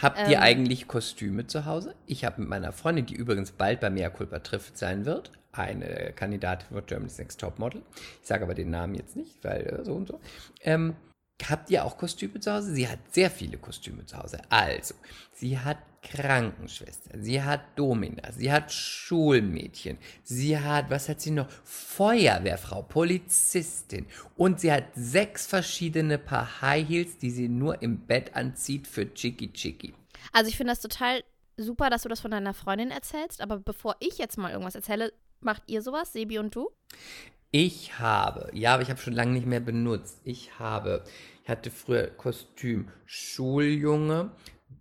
[0.00, 0.42] Habt ihr Ähm.
[0.42, 1.94] eigentlich Kostüme zu Hause?
[2.06, 6.12] Ich habe mit meiner Freundin, die übrigens bald bei Mea Culpa trifft sein wird, eine
[6.14, 7.82] Kandidatin für Germany's Next Topmodel.
[8.22, 10.20] Ich sage aber den Namen jetzt nicht, weil äh, so und so.
[10.60, 10.94] Ähm,
[11.48, 12.74] habt ihr auch Kostüme zu Hause?
[12.74, 14.40] Sie hat sehr viele Kostüme zu Hause.
[14.50, 14.94] Also,
[15.32, 21.48] sie hat Krankenschwester, sie hat Domina, sie hat Schulmädchen, sie hat, was hat sie noch?
[21.64, 28.34] Feuerwehrfrau, Polizistin und sie hat sechs verschiedene Paar High Heels, die sie nur im Bett
[28.34, 29.94] anzieht für Chicky Chicky.
[30.32, 31.22] Also ich finde das total
[31.58, 35.12] super, dass du das von deiner Freundin erzählst, aber bevor ich jetzt mal irgendwas erzähle,
[35.40, 36.70] macht ihr sowas, Sebi und du?
[37.52, 40.20] Ich habe, ja, aber ich habe schon lange nicht mehr benutzt.
[40.24, 41.02] Ich habe,
[41.42, 44.30] ich hatte früher Kostüm Schuljunge,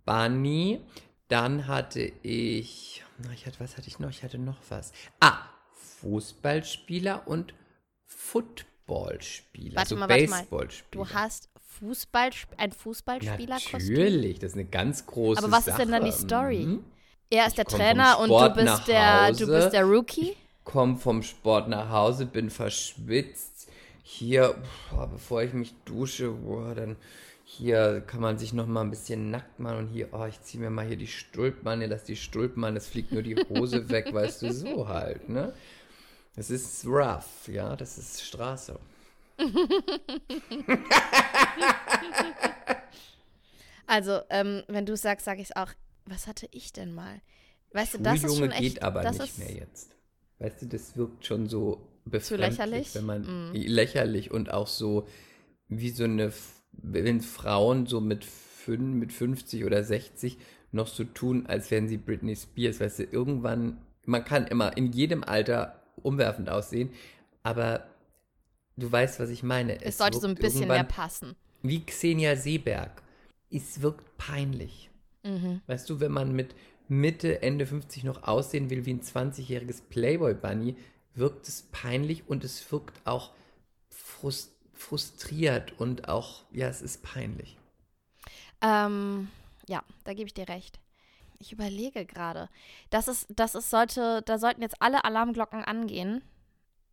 [0.04, 0.80] Bunny,
[1.26, 3.02] dann hatte ich,
[3.34, 4.10] ich hatte, was hatte ich noch?
[4.10, 4.92] Ich hatte noch was.
[5.18, 5.38] Ah,
[6.00, 7.54] Fußballspieler und
[8.06, 10.38] Footballspieler, Warte also mal, warte mal.
[10.38, 11.04] Baseballspieler.
[11.04, 11.48] Du hast
[11.80, 13.94] Fußball, ein Fußballspielerkostüm.
[13.94, 15.76] Natürlich, das ist eine ganz große Aber was Sache.
[15.76, 16.66] ist denn dann die Story?
[16.66, 16.84] Mhm.
[17.30, 19.46] Er ist der komm vom Trainer und du bist der, Hause.
[19.46, 20.36] du bist der Rookie.
[20.72, 23.68] Komm vom Sport nach Hause, bin verschwitzt.
[24.02, 24.54] Hier,
[24.90, 26.96] boah, bevor ich mich dusche, boah, dann
[27.44, 30.62] hier kann man sich noch mal ein bisschen nackt machen und hier, oh, ich ziehe
[30.62, 33.88] mir mal hier die Stulpen an, lass die Stulpen an, es fliegt nur die Hose
[33.90, 35.52] weg, weißt du, so halt, ne?
[36.36, 38.78] Das ist rough, ja, das ist Straße.
[43.90, 45.72] Also, ähm, wenn du sagst, sage ich auch.
[46.06, 47.20] Was hatte ich denn mal?
[47.72, 48.74] Weißt du, das ist Schuljunge schon echt.
[48.74, 49.96] geht aber das nicht ist, mehr jetzt.
[50.40, 52.94] Weißt du, das wirkt schon so befremdlich, lächerlich?
[52.94, 53.52] wenn man Mm.
[53.54, 55.06] lächerlich und auch so
[55.68, 56.32] wie so eine,
[56.72, 60.36] wenn Frauen so mit, fün, mit 50 oder 60
[60.72, 62.80] noch so tun, als wären sie Britney Spears.
[62.80, 66.90] Weißt du, irgendwann, man kann immer in jedem Alter umwerfend aussehen,
[67.42, 67.86] aber
[68.76, 69.80] du weißt, was ich meine.
[69.82, 71.36] es sollte so ein bisschen mehr passen.
[71.62, 73.02] Wie Xenia Seeberg.
[73.50, 74.90] Es wirkt peinlich.
[75.22, 75.60] Mhm.
[75.66, 76.54] Weißt du, wenn man mit,
[76.90, 80.76] Mitte, Ende 50 noch aussehen will wie ein 20-jähriges Playboy-Bunny,
[81.14, 83.30] wirkt es peinlich und es wirkt auch
[83.88, 87.58] frust frustriert und auch, ja, es ist peinlich.
[88.62, 89.28] Ähm,
[89.68, 90.80] ja, da gebe ich dir recht.
[91.38, 92.48] Ich überlege gerade.
[92.88, 96.22] Das ist, das ist, sollte, da sollten jetzt alle Alarmglocken angehen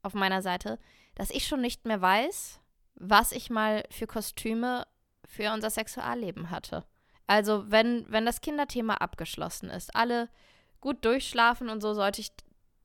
[0.04, 0.80] auf meiner Seite,
[1.16, 2.60] dass ich schon nicht mehr weiß,
[2.96, 4.86] was ich mal für Kostüme
[5.26, 6.84] für unser Sexualleben hatte.
[7.28, 10.30] Also, wenn, wenn das Kinderthema abgeschlossen ist, alle
[10.80, 12.32] gut durchschlafen und so, sollte ich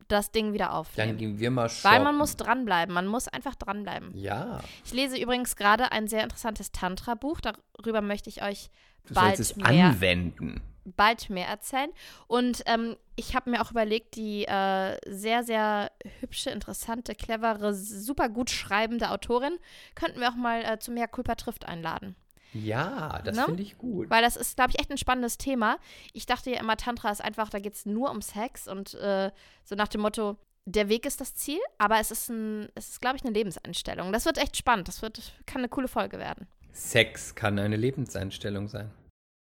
[0.08, 1.10] das Ding wieder aufnehmen.
[1.10, 1.90] Dann gehen wir mal shoppen.
[1.90, 4.10] Weil man muss dranbleiben, man muss einfach dranbleiben.
[4.14, 4.60] Ja.
[4.84, 8.68] Ich lese übrigens gerade ein sehr interessantes Tantra-Buch, darüber möchte ich euch
[9.06, 10.60] Du bald es mehr, anwenden.
[10.84, 11.90] bald mehr erzählen.
[12.26, 15.90] Und ähm, ich habe mir auch überlegt, die äh, sehr, sehr
[16.20, 19.56] hübsche, interessante, clevere, super gut schreibende Autorin
[19.94, 22.16] könnten wir auch mal äh, zu Mehr Culpa trifft einladen.
[22.52, 23.44] Ja, das Ne?
[23.46, 24.10] finde ich gut.
[24.10, 25.78] Weil das ist, glaube ich, echt ein spannendes Thema.
[26.12, 29.30] Ich dachte ja immer, Tantra ist einfach, da geht es nur um Sex und äh,
[29.64, 33.00] so nach dem Motto, der Weg ist das Ziel, aber es ist, ein, es ist,
[33.00, 34.12] glaube ich, eine Lebenseinstellung.
[34.12, 34.86] Das wird echt spannend.
[34.88, 36.46] Das wird, kann eine coole Folge werden.
[36.72, 38.90] Sex kann eine Lebenseinstellung sein.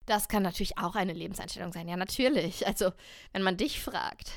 [0.06, 1.88] Das kann natürlich auch eine Lebenseinstellung sein.
[1.88, 2.66] Ja, natürlich.
[2.66, 2.92] Also,
[3.32, 4.32] wenn man dich fragt.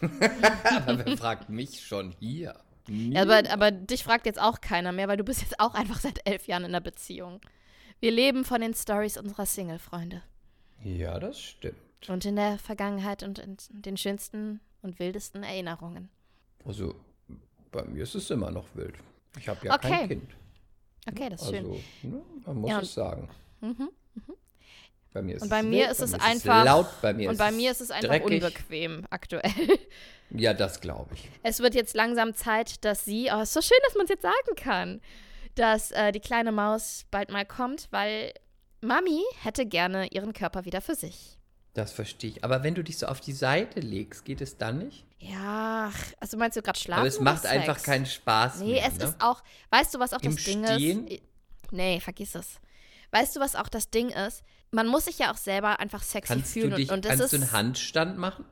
[0.00, 2.54] Aber wer fragt mich schon hier?
[2.88, 6.00] Ja, aber, aber dich fragt jetzt auch keiner mehr, weil du bist jetzt auch einfach
[6.00, 7.40] seit elf Jahren in einer Beziehung.
[8.04, 10.20] Wir leben von den Stories unserer Single-Freunde.
[10.82, 11.78] Ja, das stimmt.
[12.06, 16.10] Und in der Vergangenheit und in den schönsten und wildesten Erinnerungen.
[16.66, 16.94] Also,
[17.72, 18.94] bei mir ist es immer noch wild.
[19.38, 20.30] Ich habe ja Okay, kein Kind.
[21.10, 22.10] Okay, das ist also, schön.
[22.10, 23.30] ne, man muss Ja, es sagen.
[23.62, 23.88] Mhm.
[25.14, 27.28] Bei mir ist Und bei es mir ist bei es mir einfach- laut, bei mir
[27.30, 28.44] Und ist bei mir ist es einfach dreckig.
[28.44, 29.78] unbequem aktuell.
[30.28, 31.30] Ja, das glaube ich.
[31.42, 34.22] Es wird jetzt langsam Zeit, dass sie, oh, ist so schön, dass man es jetzt
[34.22, 35.00] sagen kann,
[35.54, 38.32] dass äh, die kleine Maus bald mal kommt, weil
[38.80, 41.38] Mami hätte gerne ihren Körper wieder für sich.
[41.74, 42.44] Das verstehe ich.
[42.44, 45.04] Aber wenn du dich so auf die Seite legst, geht es dann nicht?
[45.18, 45.90] Ja,
[46.20, 47.00] also meinst du gerade schlafen?
[47.00, 48.86] Aber es oder macht einfach keinen Spaß Nee, mehr.
[48.86, 49.04] es ne?
[49.04, 51.08] ist auch, weißt du, was auch Im das Ding Stehen?
[51.08, 51.22] ist?
[51.72, 52.60] Nee, vergiss es.
[53.10, 54.42] Weißt du, was auch das Ding ist?
[54.70, 57.24] Man muss sich ja auch selber einfach sexy Kannst fühlen dich, und, und das kannst
[57.24, 58.44] ist du einen Handstand machen?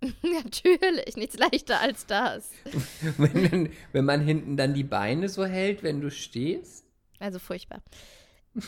[0.22, 2.50] natürlich nichts leichter als das.
[3.18, 6.84] wenn, dann- wenn man hinten dann die Beine so hält, wenn du stehst?
[7.18, 7.82] Also furchtbar.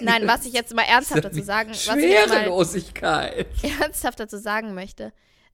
[0.00, 3.46] Nein, was ich jetzt mal ernsthaft dazu sagen, was ich mal Schwerelosigkeit.
[3.80, 5.12] ernsthaft dazu sagen möchte,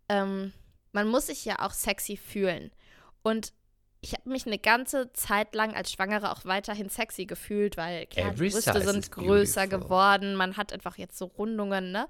[0.09, 0.52] ähm,
[0.92, 2.70] man muss sich ja auch sexy fühlen.
[3.22, 3.52] Und
[4.00, 8.30] ich habe mich eine ganze Zeit lang als Schwangere auch weiterhin sexy gefühlt, weil klar,
[8.30, 9.80] die Brüste sind größer beautiful.
[9.84, 12.09] geworden, man hat einfach jetzt so Rundungen, ne?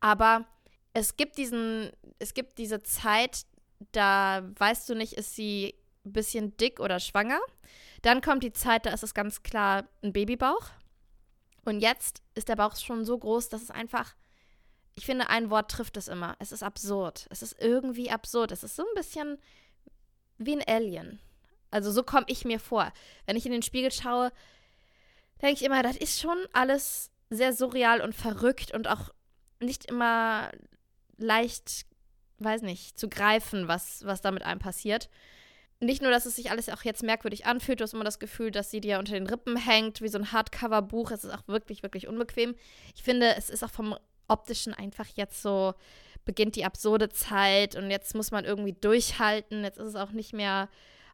[0.00, 0.46] Aber
[0.94, 3.46] es gibt diesen, es gibt diese Zeit,
[3.92, 5.74] da weißt du nicht, ist sie
[6.04, 7.40] ein bisschen dick oder schwanger.
[8.02, 10.70] Dann kommt die Zeit, da ist es ganz klar ein Babybauch.
[11.64, 14.14] Und jetzt ist der Bauch schon so groß, dass es einfach,
[14.94, 16.36] ich finde, ein Wort trifft es immer.
[16.40, 17.26] Es ist absurd.
[17.30, 18.50] Es ist irgendwie absurd.
[18.52, 19.38] Es ist so ein bisschen
[20.38, 21.20] wie ein Alien.
[21.70, 22.92] Also so komme ich mir vor.
[23.26, 24.32] Wenn ich in den Spiegel schaue,
[25.40, 29.10] denke ich immer, das ist schon alles sehr surreal und verrückt und auch
[29.60, 30.50] nicht immer
[31.22, 31.86] leicht,
[32.38, 35.08] weiß nicht, zu greifen, was, was da mit einem passiert.
[35.80, 38.50] Nicht nur, dass es sich alles auch jetzt merkwürdig anfühlt, du hast immer das Gefühl,
[38.50, 41.10] dass sie dir unter den Rippen hängt, wie so ein Hardcover-Buch.
[41.10, 42.54] Es ist auch wirklich, wirklich unbequem.
[42.94, 43.96] Ich finde, es ist auch vom
[44.28, 45.74] Optischen einfach jetzt so,
[46.24, 49.64] beginnt die absurde Zeit und jetzt muss man irgendwie durchhalten.
[49.64, 50.68] Jetzt ist es auch nicht mehr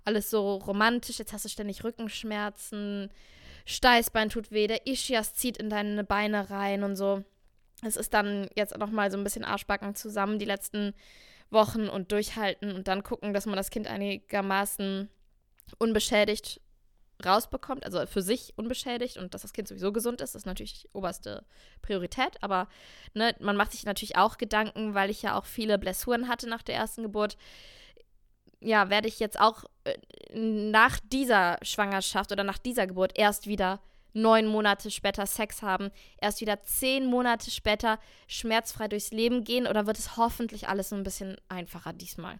[0.04, 1.18] alles so romantisch.
[1.18, 3.10] Jetzt hast du ständig Rückenschmerzen,
[3.64, 7.24] Steißbein tut weh, der Ischias zieht in deine Beine rein und so.
[7.82, 10.94] Es ist dann jetzt noch mal so ein bisschen Arschbacken zusammen die letzten
[11.50, 15.08] Wochen und durchhalten und dann gucken, dass man das Kind einigermaßen
[15.78, 16.60] unbeschädigt
[17.24, 21.44] rausbekommt, also für sich unbeschädigt und dass das Kind sowieso gesund ist, ist natürlich oberste
[21.82, 22.42] Priorität.
[22.42, 22.68] Aber
[23.14, 26.62] ne, man macht sich natürlich auch Gedanken, weil ich ja auch viele Blessuren hatte nach
[26.62, 27.36] der ersten Geburt.
[28.60, 29.96] Ja, werde ich jetzt auch äh,
[30.32, 33.80] nach dieser Schwangerschaft oder nach dieser Geburt erst wieder
[34.12, 35.90] neun Monate später Sex haben,
[36.20, 41.02] erst wieder zehn Monate später schmerzfrei durchs Leben gehen oder wird es hoffentlich alles ein
[41.02, 42.38] bisschen einfacher diesmal?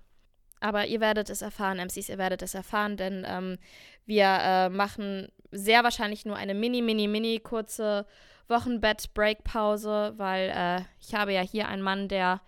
[0.61, 3.59] Aber ihr werdet es erfahren, MCs, ihr werdet es erfahren, denn ähm,
[4.07, 8.07] wir äh, machen sehr wahrscheinlich nur eine mini, mini, mini kurze
[8.49, 12.41] Wochenbett-Break-Pause, weil äh, ich habe ja hier einen Mann, der,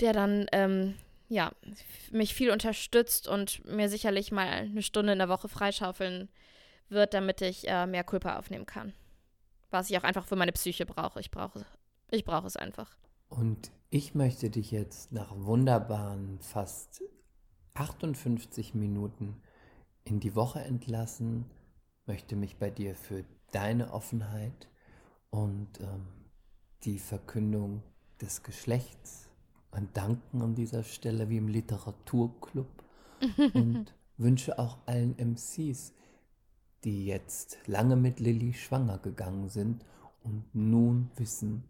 [0.00, 0.94] der dann ähm,
[1.28, 1.52] ja,
[2.10, 6.28] mich viel unterstützt und mir sicherlich mal eine Stunde in der Woche freischaufeln
[6.90, 8.92] wird, damit ich äh, mehr Kulpa aufnehmen kann.
[9.70, 11.20] Was ich auch einfach für meine Psyche brauche.
[11.20, 11.64] Ich brauche,
[12.10, 12.96] ich brauche es einfach.
[13.28, 17.02] Und ich möchte dich jetzt nach wunderbaren fast
[17.74, 19.40] 58 Minuten
[20.04, 21.44] in die Woche entlassen,
[22.06, 24.68] möchte mich bei dir für deine Offenheit
[25.30, 26.06] und ähm,
[26.84, 27.82] die Verkündung
[28.20, 29.28] des Geschlechts
[29.70, 32.68] und danken an dieser Stelle wie im Literaturclub
[33.54, 35.92] und wünsche auch allen MCs,
[36.84, 39.84] die jetzt lange mit Lilly schwanger gegangen sind
[40.22, 41.64] und nun wissen,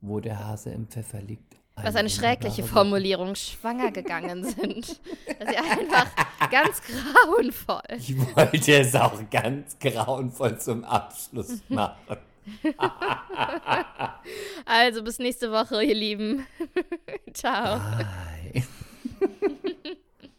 [0.00, 1.56] wo der Hase im Pfeffer liegt.
[1.82, 5.00] Was eine schreckliche Formulierung, schwanger gegangen sind.
[5.38, 6.06] Das ist ja einfach
[6.50, 7.80] ganz grauenvoll.
[7.96, 12.18] Ich wollte es auch ganz grauenvoll zum Abschluss machen.
[14.66, 16.46] also bis nächste Woche, ihr Lieben.
[17.32, 17.78] Ciao.
[17.78, 18.64] Bye.